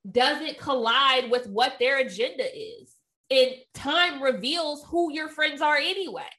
[0.08, 2.94] doesn't collide with what their agenda is.
[3.28, 6.30] And time reveals who your friends are anyway.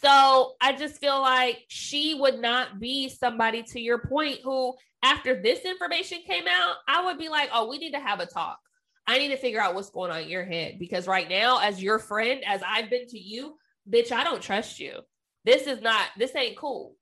[0.00, 5.42] So I just feel like she would not be somebody to your point who, after
[5.42, 8.58] this information came out, I would be like, oh, we need to have a talk.
[9.06, 11.82] I need to figure out what's going on in your head because right now, as
[11.82, 13.56] your friend, as I've been to you,
[13.88, 15.00] bitch, I don't trust you.
[15.44, 16.96] This is not, this ain't cool.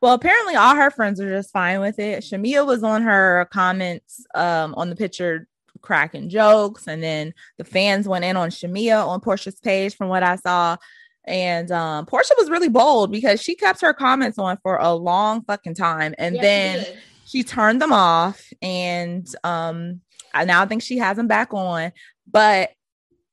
[0.00, 2.22] Well, apparently all her friends are just fine with it.
[2.22, 5.46] Shamea was on her comments um, on the picture
[5.82, 10.22] cracking jokes, and then the fans went in on Shamea on Porsha's page from what
[10.22, 10.76] I saw.
[11.26, 15.42] And um, Porsha was really bold because she kept her comments on for a long
[15.44, 16.86] fucking time, and yes, then
[17.26, 18.42] she turned them off.
[18.62, 20.00] And um,
[20.32, 21.92] I now think she has them back on.
[22.30, 22.70] But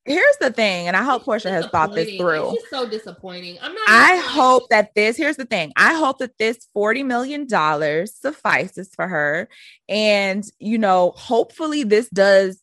[0.07, 2.55] here's the thing, and I hope Porsha has thought this through.
[2.55, 3.57] It's so disappointing.
[3.61, 3.83] I'm not.
[3.87, 5.17] I hope that this.
[5.17, 5.73] Here's the thing.
[5.75, 9.49] I hope that this forty million dollars suffices for her,
[9.87, 12.61] and you know, hopefully, this does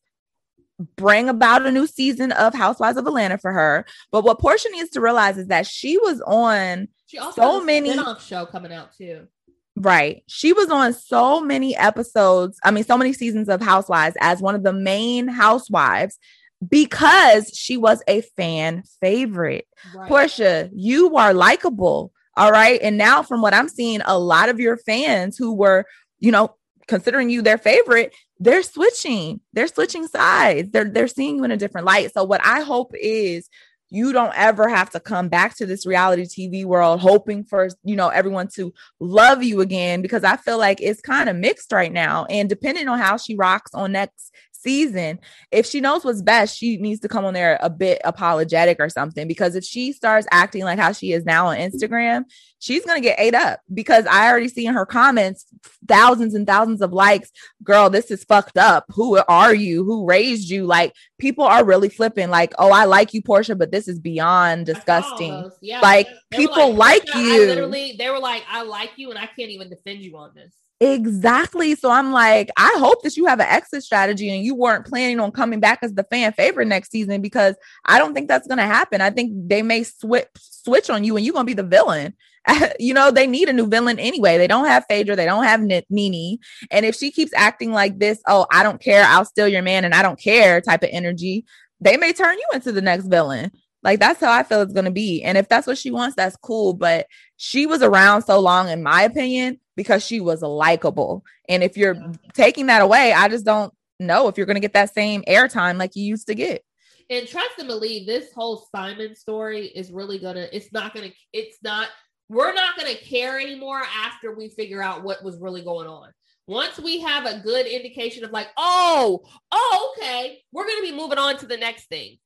[0.96, 3.84] bring about a new season of Housewives of Atlanta for her.
[4.10, 7.96] But what Porsha needs to realize is that she was on she also so many
[8.20, 9.28] show coming out too.
[9.76, 10.22] Right.
[10.28, 14.54] She was on so many episodes, I mean, so many seasons of Housewives as one
[14.54, 16.18] of the main housewives
[16.66, 19.66] because she was a fan favorite.
[19.94, 20.10] Right.
[20.10, 22.12] Porsha, you are likable.
[22.36, 22.80] All right.
[22.82, 25.84] And now, from what I'm seeing, a lot of your fans who were,
[26.18, 26.56] you know,
[26.88, 29.40] considering you their favorite, they're switching.
[29.52, 30.70] They're switching sides.
[30.70, 32.12] They're they're seeing you in a different light.
[32.12, 33.48] So what I hope is
[33.90, 37.94] you don't ever have to come back to this reality TV world hoping for, you
[37.94, 41.92] know, everyone to love you again because I feel like it's kind of mixed right
[41.92, 42.24] now.
[42.24, 44.32] And depending on how she rocks on next
[44.64, 45.20] season,
[45.52, 48.88] if she knows what's best, she needs to come on there a bit apologetic or
[48.88, 49.28] something.
[49.28, 52.24] Because if she starts acting like how she is now on Instagram,
[52.58, 53.60] she's gonna get ate up.
[53.72, 55.46] Because I already see in her comments
[55.86, 57.30] thousands and thousands of likes.
[57.62, 58.86] Girl, this is fucked up.
[58.88, 59.84] Who are you?
[59.84, 60.64] Who raised you?
[60.64, 62.30] Like people are really flipping.
[62.30, 65.50] Like, oh, I like you, Porsha, but this is beyond disgusting.
[65.60, 67.46] Yeah, like people like, like you.
[67.46, 70.54] literally, they were like, I like you, and I can't even defend you on this.
[70.80, 71.74] Exactly.
[71.76, 75.20] So I'm like, I hope that you have an exit strategy and you weren't planning
[75.20, 77.54] on coming back as the fan favorite next season because
[77.86, 79.00] I don't think that's going to happen.
[79.00, 82.14] I think they may switch switch on you and you're going to be the villain.
[82.78, 84.36] you know, they need a new villain anyway.
[84.36, 86.38] They don't have Phaedra, they don't have N- Nene.
[86.70, 89.84] And if she keeps acting like this, oh, I don't care, I'll steal your man
[89.84, 91.44] and I don't care type of energy,
[91.80, 93.50] they may turn you into the next villain.
[93.84, 95.22] Like that's how I feel it's going to be.
[95.22, 96.72] And if that's what she wants, that's cool.
[96.72, 97.06] But
[97.36, 101.22] she was around so long, in my opinion, because she was likable.
[101.48, 101.96] And if you're
[102.32, 105.76] taking that away, I just don't know if you're going to get that same airtime
[105.76, 106.64] like you used to get.
[107.10, 111.10] And trust and believe this whole Simon story is really going to, it's not going
[111.10, 111.88] to, it's not,
[112.30, 116.10] we're not going to care anymore after we figure out what was really going on.
[116.46, 119.20] Once we have a good indication of like, oh,
[119.52, 122.16] oh, okay, we're going to be moving on to the next thing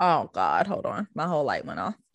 [0.00, 1.08] Oh God, hold on.
[1.14, 1.94] My whole light went off.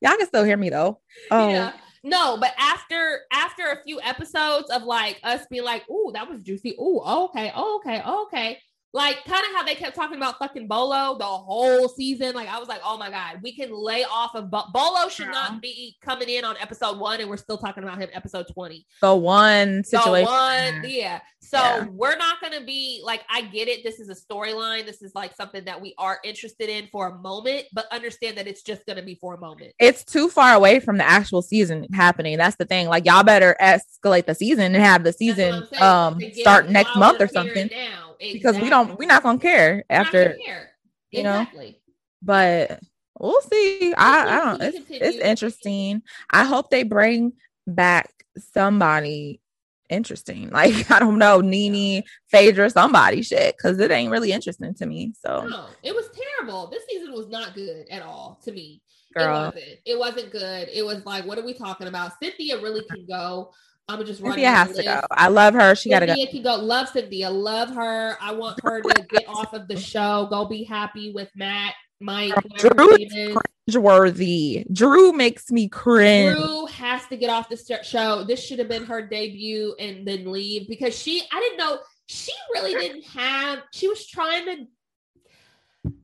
[0.00, 1.00] Y'all can still hear me though.
[1.30, 1.72] Oh yeah.
[2.04, 6.42] No, but after after a few episodes of like us being like, "Ooh, that was
[6.42, 6.76] juicy.
[6.80, 8.58] Ooh, okay, okay, okay,"
[8.96, 12.34] like kind of how they kept talking about fucking Bolo the whole season.
[12.34, 15.26] Like I was like, oh my god, we can lay off of Bo- Bolo should
[15.26, 15.32] yeah.
[15.32, 18.86] not be coming in on episode one, and we're still talking about him episode twenty.
[19.02, 21.20] The one situation, the one, yeah.
[21.40, 21.84] So yeah.
[21.90, 23.84] we're not gonna be like, I get it.
[23.84, 24.86] This is a storyline.
[24.86, 28.46] This is like something that we are interested in for a moment, but understand that
[28.46, 29.72] it's just gonna be for a moment.
[29.78, 32.38] It's too far away from the actual season happening.
[32.38, 32.88] That's the thing.
[32.88, 37.28] Like y'all better escalate the season and have the season um start next month or
[37.28, 37.68] something.
[37.70, 38.32] Now exactly.
[38.32, 40.70] because we don't we're not gonna care after care.
[41.10, 41.66] you exactly.
[41.66, 41.74] know
[42.22, 42.80] but
[43.18, 43.94] we'll see.
[43.96, 46.02] I, I don't it's, it's interesting.
[46.30, 47.32] I hope they bring
[47.66, 49.40] back somebody
[49.88, 50.50] interesting.
[50.56, 55.12] Like i don't know nene phaedra somebody shit because it ain't really interesting to me
[55.18, 55.46] so.
[55.46, 56.08] No it was
[56.38, 56.68] terrible.
[56.68, 58.82] This season was not good at all to me.
[59.14, 59.24] Girl.
[59.26, 59.78] it wasn't.
[59.86, 60.68] It wasn't good.
[60.72, 62.12] It was like what are we talking about?
[62.20, 63.52] Cynthia really can go
[63.88, 64.34] I'm just running.
[64.34, 65.00] Cynthia has to go.
[65.12, 65.74] I love her.
[65.76, 66.14] She got to go.
[66.14, 66.56] Can go.
[66.56, 67.30] Love Cynthia.
[67.30, 68.16] Love her.
[68.20, 70.26] I want her to get off of the show.
[70.28, 72.34] Go be happy with Matt, Mike.
[72.58, 73.36] Drew is
[73.68, 74.64] cringeworthy.
[74.72, 76.36] Drew makes me cringe.
[76.36, 78.24] Drew has to get off the show.
[78.24, 81.22] This should have been her debut and then leave because she.
[81.32, 83.60] I didn't know she really didn't have.
[83.72, 84.66] She was trying to.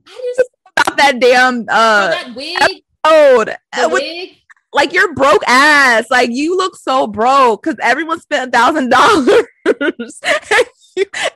[0.07, 2.57] I just about that damn uh that wig.
[3.05, 3.57] Episode.
[3.77, 4.37] The wig
[4.73, 6.07] like you're broke ass.
[6.11, 9.47] Like you look so broke because everyone spent a thousand dollars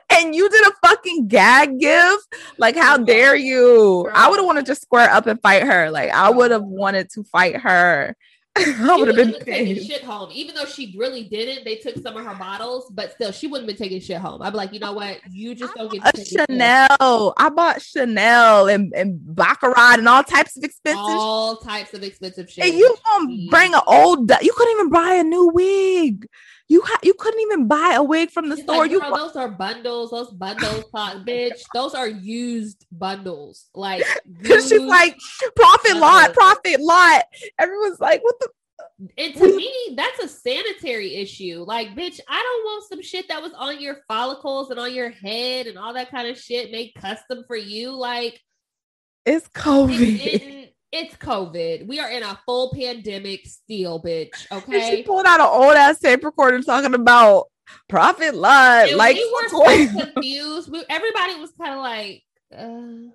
[0.09, 2.17] and you did a fucking gag give.
[2.57, 4.09] Like, how dare you?
[4.13, 5.89] I would have wanted to square up and fight her.
[5.91, 8.15] Like, I would have wanted to fight her.
[8.79, 11.65] I would have been taking shit home, even though she really didn't.
[11.65, 14.41] They took some of her bottles, but still, she wouldn't have been taking shit home.
[14.41, 15.19] I'd be like, you know what?
[15.29, 16.49] You just don't get to take your shit.
[16.49, 17.33] Chanel.
[17.37, 22.49] I bought Chanel and, and Baccarat and all types of expensive all types of expensive
[22.49, 22.65] shit.
[22.65, 23.49] And you gonna mm-hmm.
[23.49, 24.31] bring an old?
[24.41, 26.27] You couldn't even buy a new wig.
[26.69, 28.79] You ha- you couldn't even buy a wig from the It's store.
[28.79, 30.11] like, you girl, those are bundles.
[30.11, 31.61] Those bundles, fuck, bitch.
[31.73, 33.67] Those are used bundles.
[33.73, 34.03] Like
[34.43, 35.17] she's like
[35.55, 37.23] profit lot, profit lot.
[37.57, 38.49] Everyone's like, what the?
[39.17, 41.63] and to me, that's a sanitary issue.
[41.65, 45.11] Like, bitch, I don't want some shit that was on your follicles and on your
[45.11, 47.91] head and all that kind of shit made custom for you.
[47.91, 48.41] Like,
[49.25, 49.97] It's COVID.
[49.97, 50.66] didn't.
[50.91, 51.87] It's COVID.
[51.87, 54.29] We are in a full pandemic still, bitch.
[54.51, 54.97] Okay.
[54.97, 57.45] she pulled out an old ass tape recorder talking about
[57.89, 59.49] profit lot, like we were
[59.89, 60.71] so confused.
[60.71, 62.23] We, everybody was kind of like,
[62.57, 63.11] uh,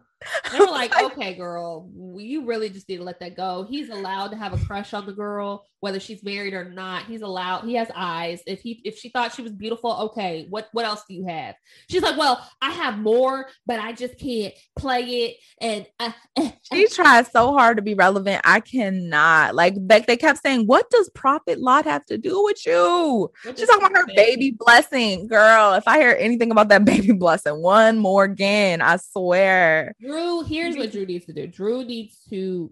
[0.50, 3.66] they were like, okay, girl, you really just need to let that go.
[3.68, 7.04] He's allowed to have a crush on the girl, whether she's married or not.
[7.04, 7.64] He's allowed.
[7.64, 8.42] He has eyes.
[8.46, 10.46] If he if she thought she was beautiful, okay.
[10.48, 11.54] What what else do you have?
[11.88, 15.36] She's like, well, I have more, but I just can't play it.
[15.60, 16.12] And uh,
[16.72, 18.40] She tries so hard to be relevant.
[18.44, 19.54] I cannot.
[19.54, 23.58] Like, Beck, they kept saying, "What does Prophet lot have to do with you?" what
[23.58, 25.74] She's talking about her baby blessing, girl.
[25.74, 29.94] If I hear anything about that baby blessing one more again, I swear.
[30.12, 31.46] Drew, here's what Drew needs to do.
[31.46, 32.70] Drew needs to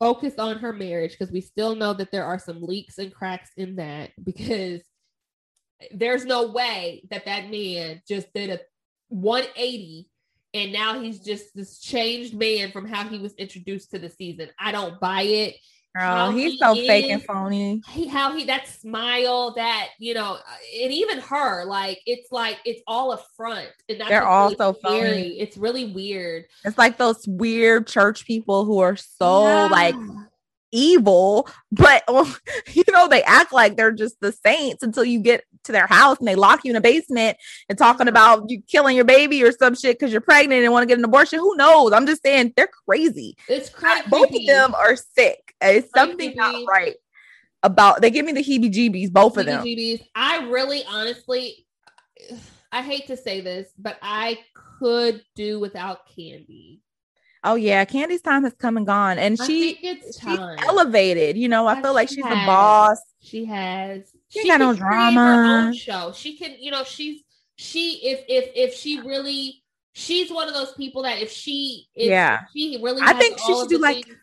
[0.00, 3.50] focus on her marriage because we still know that there are some leaks and cracks
[3.56, 4.80] in that because
[5.92, 8.60] there's no way that that man just did a
[9.08, 10.08] 180
[10.54, 14.48] and now he's just this changed man from how he was introduced to the season.
[14.58, 15.56] I don't buy it.
[15.96, 17.80] Girl, he's he so fake and phony.
[17.88, 22.58] He, how he that smile, that you know, uh, and even her, like it's like
[22.64, 24.98] it's all a front, and that's They're all really so phony.
[24.98, 25.38] scary.
[25.38, 26.46] It's really weird.
[26.64, 29.68] It's like those weird church people who are so Yeah.
[29.70, 29.94] like
[30.72, 32.36] evil, but oh,
[32.72, 36.18] you know, they act like they're just the saints until you get to their house
[36.18, 37.38] and they lock you in a basement
[37.68, 40.82] and talking about you killing your baby or some shit because you're pregnant and want
[40.82, 41.38] to get an abortion.
[41.38, 41.92] Who knows?
[41.92, 43.36] I'm just saying they're crazy.
[43.48, 44.02] It's crazy.
[44.10, 45.43] Both of them are sick.
[45.64, 46.94] It's something not right
[47.62, 49.64] about they give me the heebie jeebies, both of them.
[50.14, 51.66] I really, honestly,
[52.72, 54.38] I hate to say this, but I
[54.78, 56.80] could do without Kandi.
[57.46, 59.18] Oh yeah, Kandi's time has come and gone.
[59.18, 61.36] And she it's she's elevated.
[61.36, 62.46] You know, I feel like she she's a has.
[62.46, 62.98] boss.
[63.20, 64.10] She has.
[64.28, 65.74] She ain't got no can create her own drama.
[65.74, 66.12] show.
[66.14, 67.20] She can, you know, she's
[67.56, 69.62] she if if if she really
[69.92, 72.40] she's one of those people that if she if Yeah.
[72.52, 74.16] she really I think she should do like things-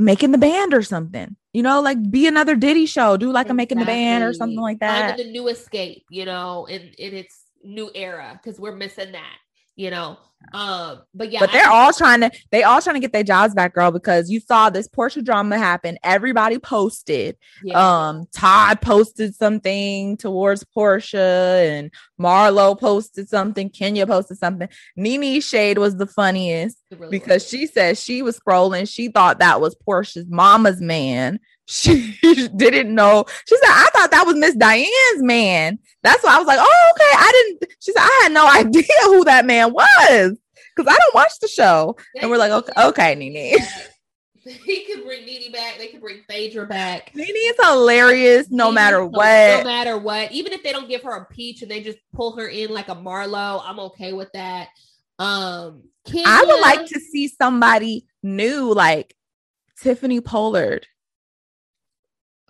[0.00, 1.36] making the band or something.
[1.52, 3.16] You know, like be another Diddy show.
[3.16, 5.16] Do like a making the band or something like Finding that.
[5.18, 9.36] the new escape, you know, in in its new era because we're missing that,
[9.76, 10.16] you know.
[10.52, 13.22] Um, but yeah, but they're think- all trying to they all trying to get their
[13.22, 15.98] jobs back, girl, because you saw this Porsha drama happen.
[16.02, 17.36] Everybody posted.
[17.62, 18.08] yeah.
[18.08, 23.70] Um, Todd posted something towards Porsha, and Marlo posted something.
[23.70, 24.68] Kenya posted something.
[24.96, 26.78] Nene Shade was the funniest.
[26.90, 27.48] Really because was.
[27.48, 28.88] she said she was scrolling.
[28.92, 31.38] She thought that was Porsha's mama's man.
[31.70, 32.18] She
[32.56, 33.24] didn't know.
[33.46, 34.90] She said, I thought that was Miss Diane's
[35.22, 35.78] man.
[36.02, 37.16] That's why I was like, oh, okay.
[37.16, 37.72] I didn't.
[37.78, 40.36] She said, I had no idea who that man was
[40.74, 41.96] because I don't watch the show.
[42.14, 43.58] They And we're like, okay, okay, Nene.
[44.42, 45.76] He could bring Nene back.
[45.76, 47.14] They could bring Phaedra back.
[47.14, 49.58] Nene is hilarious no Nene, matter what.
[49.58, 50.32] No matter what.
[50.32, 52.88] Even if they don't give her a peach and they just pull her in like
[52.88, 54.68] a Marlo, I'm okay with that.
[55.18, 59.14] Um, I would like to see somebody new like
[59.80, 60.86] Tiffany Pollard.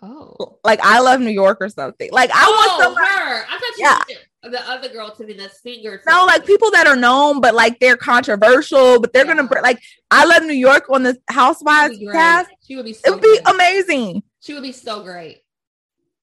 [0.03, 2.09] Oh, Like I love New York or something.
[2.12, 3.07] Like I oh, want somebody.
[3.07, 3.44] her.
[3.48, 4.51] I thought you Yeah.
[4.51, 6.01] the other girl to be the singer.
[6.07, 9.61] No, like people that are known, but like they're controversial, but they're gonna Yeah.
[9.61, 9.80] like.
[10.11, 12.51] I love New York on the Housewives She would be cast.
[12.66, 14.22] She would be It would be amazing.
[14.40, 15.42] She would be so great.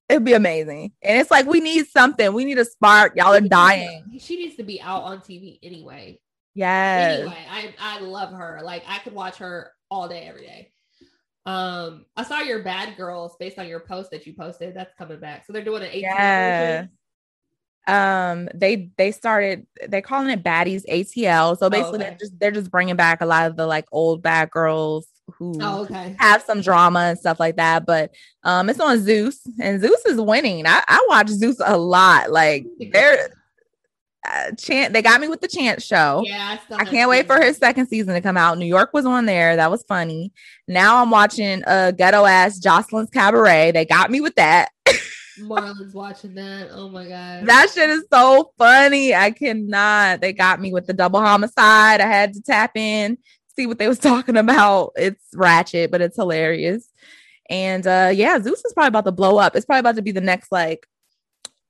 [0.10, 0.94] It'd be amazing.
[1.04, 2.34] And it's like we need something.
[2.34, 3.14] We need a spark.
[3.16, 4.18] Y'all are dying.
[4.20, 6.20] She needs to be out on TV anyway.
[6.56, 7.20] Yes.
[7.20, 8.62] Anyway, I I love her.
[8.64, 10.72] Like I could watch her all day, every day.
[11.48, 14.76] Um, I saw your Bad Girls based on your post that you posted.
[14.76, 15.46] That's coming back.
[15.46, 16.68] So they're doing an 18 Yeah.
[16.82, 16.90] version.
[17.88, 21.58] Um, they they started they're calling it Baddies ATL.
[21.58, 22.10] So basically Oh, okay.
[22.10, 25.54] they're just they're just bringing back a lot of the like old bad girls who
[25.62, 26.14] Oh, okay.
[26.20, 27.86] have some drama and stuff like that.
[27.86, 28.12] But
[28.44, 30.66] um, it's on Zeus, and Zeus is winning.
[30.68, 32.30] I, I watch Zeus a lot.
[32.30, 33.30] Like they're
[34.28, 34.94] uh, chant.
[34.94, 36.24] They got me with the chant show.
[36.26, 38.58] Yeah, I, still I can't wait for his second season to come out.
[38.58, 39.56] New York was on there.
[39.56, 40.34] That was funny.
[40.68, 43.72] Now I'm watching uh ghetto ass Joseline's Cabaret.
[43.72, 44.70] They got me with that.
[45.40, 46.70] Marlon's watching that.
[46.72, 47.46] Oh my god.
[47.46, 49.14] That shit is so funny.
[49.14, 50.22] I cannot.
[50.22, 52.02] They got me with the double homicide.
[52.02, 53.18] I had to tap in,
[53.56, 54.94] see what they was talking about.
[54.96, 56.90] It's ratchet, but it's hilarious.
[57.50, 59.56] And uh yeah, Zeus is probably about to blow up.
[59.56, 60.86] It's probably about to be the next like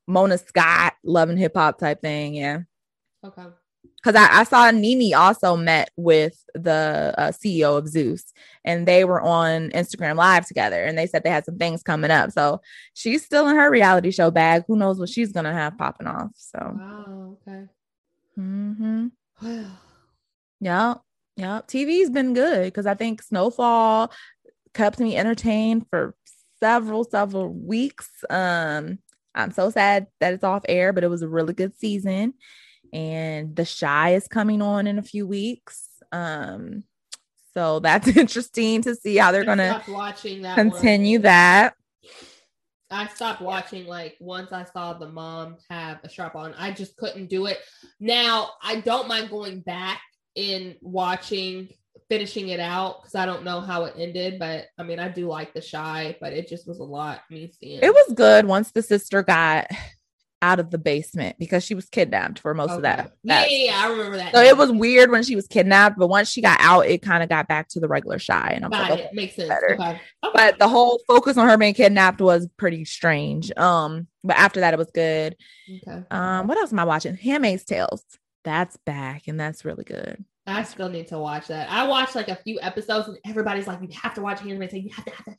[0.08, 2.36] Mona Scott, love and hip hop type thing.
[2.36, 2.62] Yeah.
[3.24, 3.46] Okay.
[3.98, 8.32] Because I, I saw Nene also met with the uh, CEO of Zeus
[8.64, 12.12] and they were on Instagram Live together and they said they had some things coming
[12.12, 12.32] up.
[12.32, 12.62] So
[12.94, 14.64] she's still in her reality show bag.
[14.68, 16.30] Who knows what she's going to have popping off.
[16.36, 17.38] So, Wow.
[17.48, 17.66] Okay.
[18.36, 19.08] hmm
[20.60, 20.96] yeah.
[21.36, 21.62] Yeah.
[21.68, 24.12] TV's been good because I think Snowfall
[24.74, 26.16] kept me entertained for
[26.60, 28.10] several, several weeks.
[28.30, 29.00] Um,
[29.38, 32.34] I'm so sad that it's off air, but it was a really good season.
[32.92, 35.88] And The Chi is coming on in a few weeks.
[36.12, 36.84] Um,
[37.54, 40.72] so that's interesting to see how they're gonna stopped watching that one.
[40.72, 41.74] continue that.
[42.90, 46.54] I stopped watching like once I saw the mom have a strap on.
[46.58, 47.58] I just couldn't do it.
[48.00, 50.02] Now I don't mind going back
[50.36, 51.70] in watching,
[52.10, 54.40] finishing it out because I don't know how it ended.
[54.40, 57.52] But I mean, I do like the Chi, but it just was a lot me
[57.60, 57.80] seeing.
[57.82, 59.68] It was good once the sister got
[60.44, 62.82] out of the basement because she was kidnapped for most of Okay.
[62.84, 63.12] that.
[63.24, 64.36] Yeah, that- yeah, yeah, I remember that.
[64.36, 67.24] So it was weird when she was kidnapped, but once she got out, it kind
[67.24, 68.52] of got back to the regular Chi.
[68.54, 69.06] And I'm Got like, it.
[69.08, 69.10] okay.
[69.16, 69.50] Makes sense.
[69.52, 69.74] Okay.
[69.84, 70.00] Okay.
[70.36, 73.52] But the whole focus on her being kidnapped was pretty strange.
[73.58, 75.36] Um, but after that, it was good.
[75.88, 76.04] okay.
[76.12, 77.16] Um, what else am I watching?
[77.18, 78.04] Handmaid's Tales.
[78.44, 80.24] That's back, and that's really good.
[80.48, 81.70] I still need to watch that.
[81.70, 84.82] I watched like a few episodes, and everybody's like, "You have to watch Handmaid's Tale.
[84.82, 85.36] You have to, have to."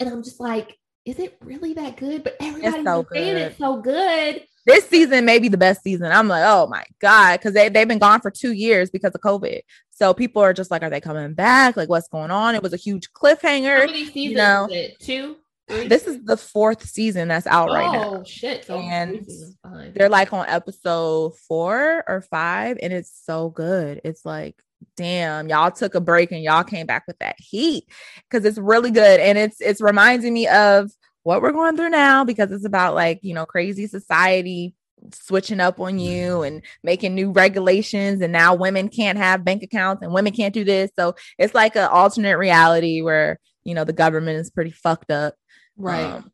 [0.00, 3.80] And I'm just like, "Is it really that good?" But everybody's so saying it's so
[3.80, 4.44] good.
[4.64, 6.12] This season may be the best season.
[6.12, 9.20] I'm like, oh my god, because they they've been gone for two years because of
[9.20, 9.60] COVID.
[9.90, 11.76] So people are just like, are they coming back?
[11.76, 12.54] Like, what's going on?
[12.54, 13.86] It was a huge How cliffhanger.
[13.86, 15.00] many seasons know, is it?
[15.00, 15.36] Two.
[15.72, 15.88] Three?
[15.88, 18.14] This is the fourth season that's out oh right now.
[18.16, 18.66] Oh shit!
[18.66, 19.94] So And three seasons behind.
[19.94, 24.00] They're like on episode four or five, and it's so good.
[24.04, 24.62] It's like,
[24.96, 27.84] damn, y'all took a break and y'all came back with that heat
[28.28, 30.90] because it's really good, and it's it's reminding me of
[31.22, 34.74] what we're going through now because it's about like you know crazy society
[35.10, 40.02] switching up on you and making new regulations and now women can't have bank accounts
[40.02, 43.92] and women can't do this so it's like an alternate reality where you know the
[43.92, 45.34] government is pretty fucked up
[45.76, 46.04] right.
[46.04, 46.32] um,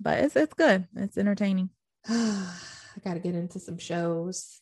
[0.00, 1.70] but it's it's good it's entertaining
[2.08, 4.60] I gotta get into some shows.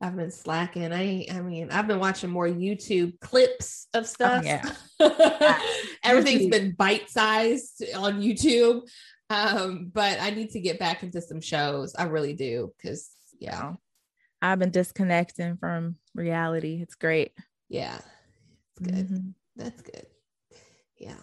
[0.00, 0.92] I've been slacking.
[0.92, 4.44] I I mean, I've been watching more YouTube clips of stuff.
[4.44, 4.70] yeah.
[6.04, 8.82] Everything's been bite-sized on YouTube.
[9.30, 11.94] Um, but I need to get back into some shows.
[11.94, 13.10] I really do, because
[13.40, 13.74] yeah,
[14.42, 16.80] I've been disconnecting from reality.
[16.82, 17.32] It's great.
[17.68, 17.98] yeah.
[18.76, 19.08] It's good.
[19.08, 19.34] Mhm.
[19.56, 20.06] That's good.
[20.98, 21.14] Yeah.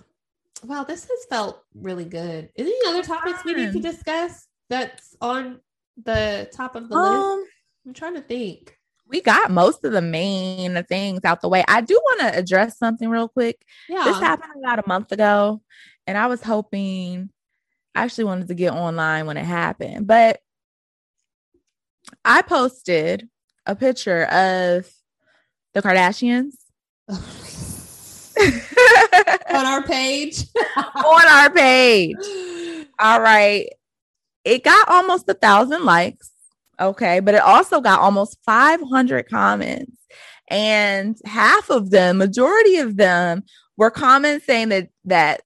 [0.63, 2.49] Wow, this has felt really good.
[2.55, 5.59] Is there any other topics we need to discuss that's on
[6.03, 7.13] the top of the list?
[7.13, 7.45] Um,
[7.88, 8.77] I'm trying to think.
[9.07, 11.63] we got most of the main things out the way.
[11.67, 13.61] I do want to address something real quick.
[13.89, 14.03] Yeah.
[14.05, 15.61] This happened about a month ago,
[16.07, 17.29] and I was hoping
[17.95, 20.39] I actually wanted to get online when it happened, but
[22.23, 23.27] I posted
[23.65, 24.89] a picture of
[25.73, 26.53] the Kardashians
[29.53, 30.45] on our page.
[30.75, 32.15] on our page.
[32.99, 33.67] All right.
[34.43, 36.31] It got almost a thousand likes.
[36.79, 37.19] Okay.
[37.19, 39.97] But it also got almost 500 comments.
[40.49, 43.43] And half of them, majority of them,
[43.77, 45.41] were comments saying that that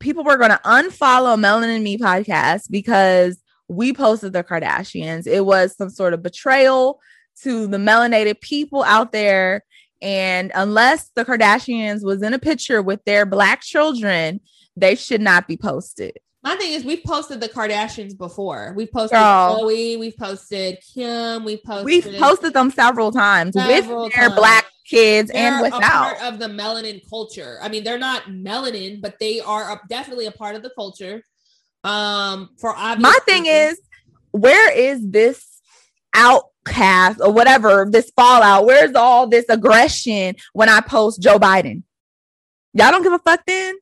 [0.00, 5.26] people were going to unfollow Melanin and Me podcast because we posted the Kardashians.
[5.26, 7.00] It was some sort of betrayal
[7.42, 9.64] to the melanated people out there.
[10.00, 14.40] And unless the Kardashians was in a picture with their black children,
[14.76, 16.18] they should not be posted.
[16.44, 18.72] My thing is, we've posted the Kardashians before.
[18.76, 19.58] We've posted Girl.
[19.60, 21.84] Khloe, we've posted Kim, we've posted.
[21.84, 24.38] We've posted them several times Several with their times.
[24.38, 26.16] black kids They're and without.
[26.16, 27.58] part of the melanin culture.
[27.60, 31.22] I mean, they're not melanin, but they are a, definitely a part of the culture.
[31.84, 33.78] Um, for obvious My thing reasons.
[33.78, 33.80] is,
[34.30, 35.57] where is this
[36.14, 38.66] outcast or whatever, this fallout?
[38.66, 41.82] Where's all this aggression when I post Joe Biden?
[42.74, 43.76] Y'all don't give a fuck then?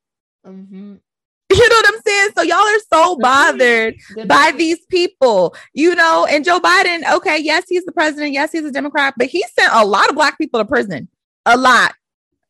[0.47, 0.95] Mm-hmm.
[1.49, 2.31] You know what I'm saying?
[2.37, 3.95] So y'all are so bothered
[4.27, 6.27] by these people, you know.
[6.29, 9.73] And Joe Biden, okay, yes, he's the president, yes, he's a Democrat, but he sent
[9.73, 11.09] a lot of black people to prison,
[11.47, 11.95] a lot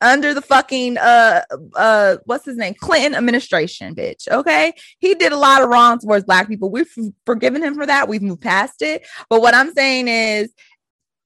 [0.01, 1.41] under the fucking uh
[1.75, 4.29] uh what's his name Clinton administration, bitch.
[4.29, 6.71] Okay, he did a lot of wrong towards black people.
[6.71, 6.91] We've
[7.25, 8.09] forgiven him for that.
[8.09, 9.07] We've moved past it.
[9.31, 10.53] But what I'm saying is.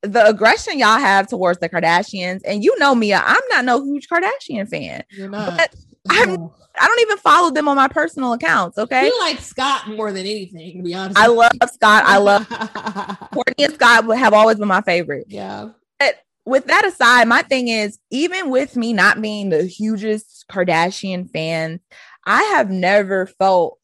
[0.02, 4.08] The aggression y'all have towards the Kardashians, and you know me, I'm not no huge
[4.08, 5.02] Kardashian fan.
[5.10, 5.60] You're not.
[6.08, 6.48] I'm-
[6.80, 8.78] I don't even follow them on my personal accounts.
[8.78, 11.18] Okay, You like Scott more than anything, to be honest.
[11.18, 12.04] I love Scott.
[12.06, 15.26] I love Kourtney and Scott have always been my favorite.
[15.28, 15.68] yeah.
[16.46, 21.80] With that aside, my thing is, even with me not being the hugest Kardashian fan,
[22.26, 23.78] I have never felt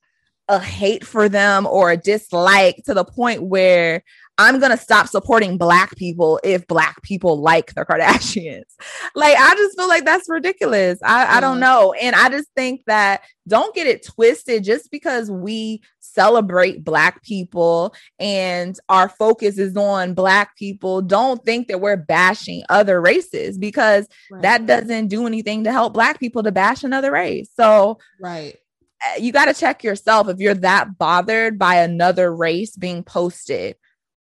[0.48, 4.02] a hate for them or a dislike to the point where
[4.38, 8.64] I'm gonna stop supporting black people if black people like the Kardashians.
[9.14, 10.98] Like, I just feel like that's ridiculous.
[11.02, 11.60] I, I don't mm.
[11.60, 11.94] know.
[11.94, 15.80] And I just think that don't get it twisted just because we
[16.16, 21.02] celebrate black people and our focus is on black people.
[21.02, 24.42] Don't think that we're bashing other races because right.
[24.42, 27.50] that doesn't do anything to help black people to bash another race.
[27.54, 28.56] So, right
[29.04, 33.76] eh, you got to check yourself if you're that bothered by another race being posted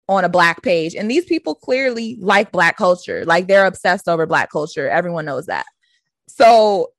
[0.09, 0.94] on a black page.
[0.94, 3.24] And these people clearly like black culture.
[3.24, 4.88] Like they're obsessed over black culture.
[4.88, 5.66] Everyone knows that.
[6.28, 6.92] So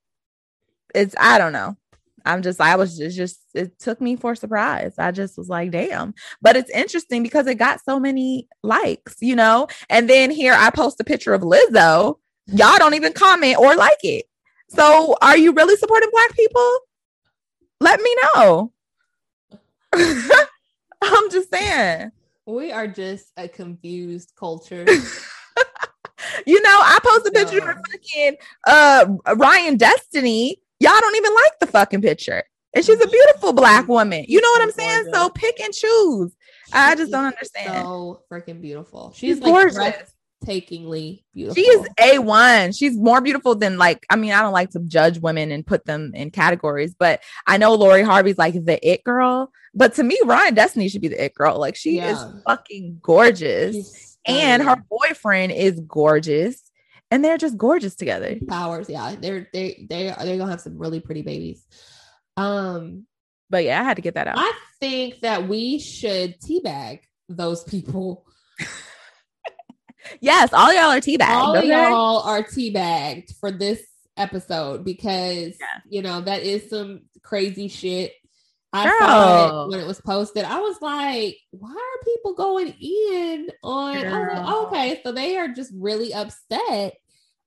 [0.93, 1.77] it's I don't know.
[2.25, 4.95] I'm just I was just, just it took me for surprise.
[4.97, 6.13] I just was like, damn.
[6.41, 9.67] But it's interesting because it got so many likes, you know?
[9.89, 12.17] And then here I post a picture of Lizzo.
[12.47, 14.25] Y'all don't even comment or like it.
[14.69, 16.79] So are you really supporting black people?
[17.79, 18.71] Let me know.
[21.01, 22.11] I'm just saying.
[22.45, 24.85] We are just a confused culture.
[26.45, 28.37] you know, I post a picture of fucking
[28.67, 29.05] uh
[29.35, 30.62] Ryan Destiny.
[30.83, 32.43] Y'all don't even like the fucking picture.
[32.75, 34.25] And she's a beautiful black woman.
[34.27, 35.13] You know what I'm saying?
[35.13, 36.35] So pick and choose.
[36.73, 37.85] I just don't understand.
[37.85, 39.13] So freaking beautiful.
[39.15, 40.13] She's, she's like gorgeous
[40.45, 41.55] breathtakingly beautiful.
[41.55, 42.77] She is A1.
[42.77, 45.85] She's more beautiful than like, I mean, I don't like to judge women and put
[45.85, 49.51] them in categories, but I know Lori Harvey's like the it girl.
[49.73, 51.59] But to me, Ryan Destiny should be the it girl.
[51.59, 52.11] Like she yeah.
[52.11, 54.17] is fucking gorgeous.
[54.25, 56.61] And her boyfriend is gorgeous.
[57.13, 58.37] And they're just gorgeous together.
[58.47, 59.13] Powers, yeah.
[59.15, 61.63] They're they they are they're gonna have some really pretty babies.
[62.37, 63.05] Um
[63.51, 64.39] but yeah, I had to get that out.
[64.39, 68.25] I think that we should teabag those people
[70.21, 71.29] yes, all y'all are teabagged.
[71.29, 71.67] All okay?
[71.67, 73.83] y'all are teabagged for this
[74.17, 75.79] episode because yeah.
[75.87, 78.11] you know that is some crazy shit.
[78.75, 78.99] I Girl.
[78.99, 80.45] saw it when it was posted.
[80.45, 85.71] I was like, why are people going in on like, okay, so they are just
[85.75, 86.95] really upset.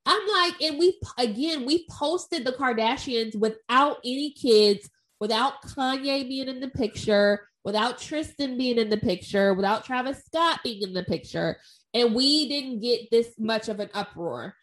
[0.07, 4.89] I'm like, and we again we posted the Kardashians without any kids,
[5.21, 10.61] without Kanye being in the picture, without Tristan being in the picture, without Travis Scott
[10.63, 11.59] being in the picture
[11.97, 14.55] and we didn't get this much of an uproar,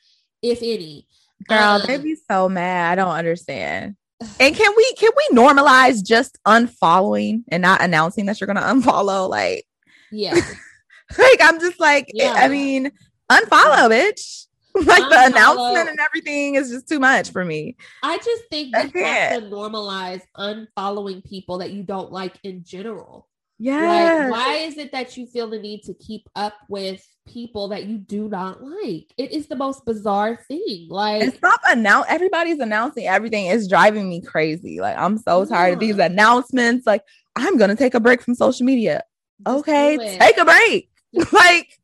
[0.44, 1.07] if any.
[1.48, 2.91] Girl, um, they'd be so mad.
[2.91, 3.95] I don't understand.
[4.40, 9.28] And can we can we normalize just unfollowing and not announcing that you're gonna unfollow?
[9.28, 9.65] Like,
[10.11, 10.34] yeah,
[11.18, 12.34] like I'm just like, yeah.
[12.34, 12.91] I mean,
[13.32, 14.45] unfollow, bitch.
[14.85, 17.77] Like the announcement and everything is just too much for me.
[18.01, 23.27] I just think we have to normalize unfollowing people that you don't like in general.
[23.59, 24.29] Yeah.
[24.29, 27.85] Like, why is it that you feel the need to keep up with people that
[27.85, 29.13] you do not like?
[29.17, 30.87] It is the most bizarre thing.
[30.89, 32.07] Like, and stop announce.
[32.09, 33.45] Everybody's announcing everything.
[33.45, 34.81] It's driving me crazy.
[34.81, 35.73] Like, I'm so tired yeah.
[35.73, 36.87] of these announcements.
[36.87, 37.03] Like,
[37.35, 39.03] I'm gonna take a break from social media.
[39.45, 40.89] Just okay, take a break.
[41.31, 41.79] like,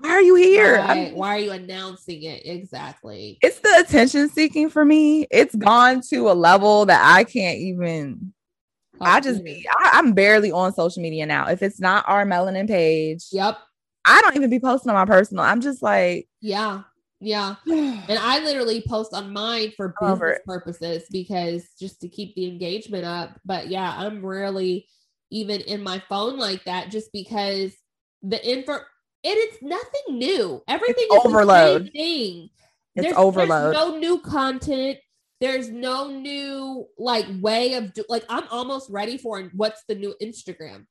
[0.00, 0.78] why are you here?
[0.78, 3.38] Why, why are you announcing it exactly?
[3.42, 5.26] It's the attention seeking for me.
[5.30, 8.32] It's gone to a level that I can't even
[9.00, 11.48] I just be, I, am barely on social media now.
[11.48, 13.58] If it's not our melanin page, yep.
[14.04, 15.44] I don't even be posting on my personal.
[15.44, 16.82] I'm just like, yeah,
[17.20, 17.56] yeah.
[17.66, 23.04] and I literally post on mine for business purposes because just to keep the engagement
[23.04, 23.38] up.
[23.44, 24.88] But yeah, I'm rarely
[25.30, 27.72] even in my phone like that just because
[28.22, 28.78] the info
[29.36, 30.62] it's nothing new.
[30.68, 31.82] Everything it's is overload.
[31.82, 32.50] the same thing.
[32.94, 33.74] It's there's, overload.
[33.74, 34.98] There's no new content
[35.40, 40.14] there's no new like way of do- like I'm almost ready for what's the new
[40.20, 40.86] Instagram.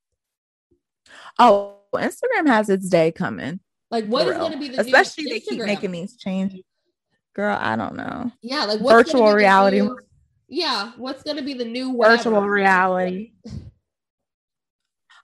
[1.38, 3.60] Oh, Instagram has its day coming.
[3.92, 6.62] Like what is going to be the especially they keep making these changes.
[7.34, 8.32] Girl, I don't know.
[8.42, 9.82] Yeah, like virtual reality.
[9.82, 9.98] New,
[10.48, 12.18] yeah, what's going to be the new whatever?
[12.18, 13.34] virtual reality?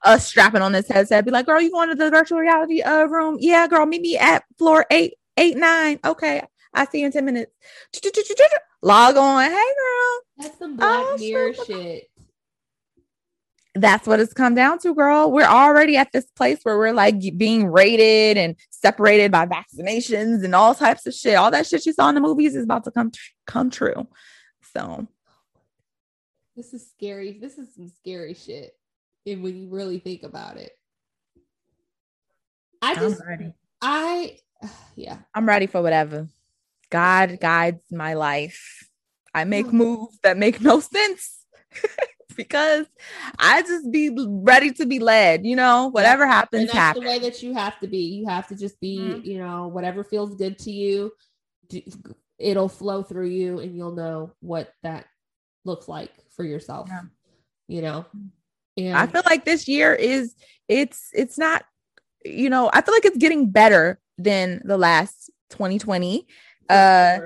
[0.04, 3.06] Us strapping on this headset, be like, "Girl, you going to the virtual reality uh,
[3.06, 3.38] room?
[3.40, 6.00] Yeah, girl, meet me at floor eight, eight, nine.
[6.04, 6.42] Okay,
[6.74, 7.52] I see you in ten minutes."
[8.84, 9.44] log on.
[9.44, 10.22] Hey, girl.
[10.38, 12.10] That's some Black oh, Mirror shit.
[13.76, 15.32] That's what it's come down to, girl.
[15.32, 20.54] We're already at this place where we're like being rated and separated by vaccinations and
[20.54, 21.36] all types of shit.
[21.36, 23.12] All that shit you saw in the movies is about to come
[23.48, 24.08] come true.
[24.76, 25.08] So,
[26.56, 27.40] this is scary.
[27.40, 28.76] This is some scary shit.
[29.26, 30.72] And when you really think about it,
[32.82, 33.22] I just,
[33.82, 34.38] I,
[34.96, 36.28] yeah, I'm ready for whatever.
[36.90, 38.90] God guides my life.
[39.34, 39.74] I make mm.
[39.74, 41.46] moves that make no sense
[42.36, 42.86] because
[43.40, 47.04] I just be ready to be led, you know, whatever happens, that's happens.
[47.04, 47.98] the way that you have to be.
[47.98, 49.26] You have to just be, mm-hmm.
[49.26, 51.12] you know, whatever feels good to you,
[52.38, 55.06] it'll flow through you and you'll know what that
[55.66, 56.88] looks like for yourself.
[56.90, 57.02] Yeah.
[57.68, 58.06] You know,
[58.78, 60.36] and I feel like this year is
[60.68, 61.66] it's it's not
[62.26, 66.26] you know, I feel like it's getting better than the last 2020.
[66.70, 67.20] Uh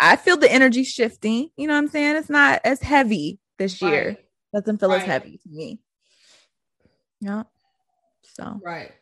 [0.00, 2.16] I feel the energy shifting, you know what I'm saying?
[2.16, 4.08] It's not as heavy this year.
[4.08, 4.24] Right.
[4.54, 5.80] Doesn't feel as heavy to me.
[7.20, 7.42] Yeah.
[8.22, 8.92] So right.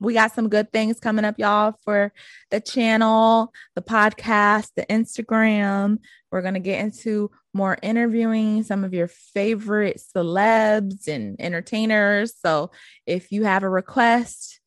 [0.00, 2.12] we got some good things coming up, y'all, for
[2.50, 5.98] the channel, the podcast, the Instagram.
[6.30, 12.34] We're going to get into more interviewing some of your favorite celebs and entertainers.
[12.36, 12.72] So
[13.06, 14.60] if you have a request,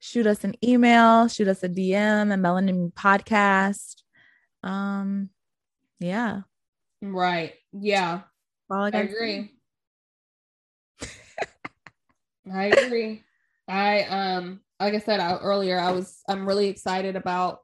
[0.00, 4.02] shoot us an email, shoot us a DM, a Melanin podcast.
[4.62, 5.28] Um,
[6.00, 6.40] yeah.
[7.02, 7.54] Right.
[7.72, 8.22] Yeah.
[8.70, 9.50] I I agree.
[12.52, 13.22] I agree.
[13.68, 17.60] I um like I said I, earlier, I was I'm really excited about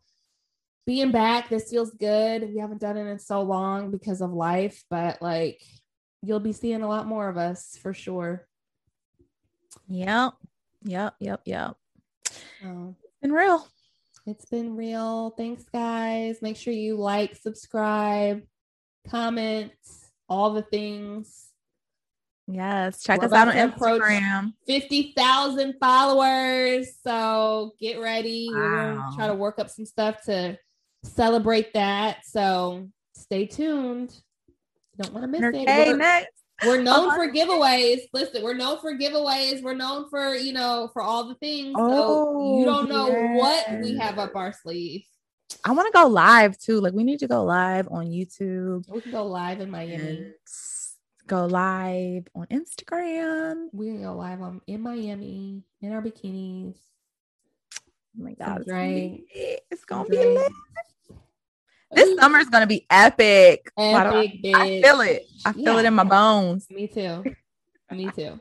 [0.90, 1.48] being back.
[1.48, 2.52] This feels good.
[2.52, 5.62] We haven't done it in so long because of life, but like
[6.20, 8.44] you'll be seeing a lot more of us for sure.
[9.86, 10.32] Yep.
[10.82, 11.14] Yep.
[11.20, 11.40] Yep.
[11.44, 11.76] Yep.
[12.60, 13.64] So Been real.
[14.26, 15.30] it's been real.
[15.38, 16.42] Thanks, guys.
[16.42, 18.42] Make sure you like, subscribe,
[19.08, 19.70] comment,
[20.28, 21.46] all the things.
[22.48, 23.04] Yes.
[23.04, 24.54] Check We're us out on about to approach- Instagram.
[24.66, 26.88] 50,000 followers.
[27.04, 28.48] So get ready.
[28.52, 28.58] Wow.
[28.58, 30.58] We're gonna try to work up some stuff to
[31.02, 32.24] celebrate that.
[32.26, 34.14] So stay tuned.
[35.00, 35.54] Don't want to miss it.
[35.68, 36.28] Okay, We're, next.
[36.66, 37.16] we're known Uh-huh.
[37.16, 38.00] for giveaways.
[38.12, 39.62] Listen, we're known for giveaways.
[39.62, 41.74] We're known for, you know, for all the things.
[41.76, 43.08] so Oh, you don't know
[43.38, 45.02] what we have up our sleeve.
[45.64, 46.80] I want to go live too.
[46.80, 50.32] Like we need to go live on YouTube We can go live in Miami.
[51.26, 53.66] go live on Instagram.
[53.72, 56.76] We can go live on in Miami in our bikinis.
[58.18, 59.24] Oh my god, it's gonna be
[59.70, 60.52] It's gonna be lit.
[61.92, 63.70] This summer is gonna be epic.
[63.76, 65.26] Do I- Epic, I feel it.
[65.44, 66.66] I feel it in my bones.
[66.70, 67.24] Me too.
[67.90, 68.38] Me too.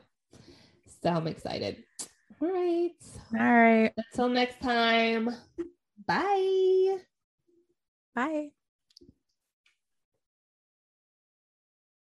[1.02, 1.82] So I'm excited.
[2.40, 2.90] All right.
[3.34, 3.92] All right.
[3.96, 5.30] Until next time.
[6.06, 6.96] Bye.
[8.14, 8.50] Bye.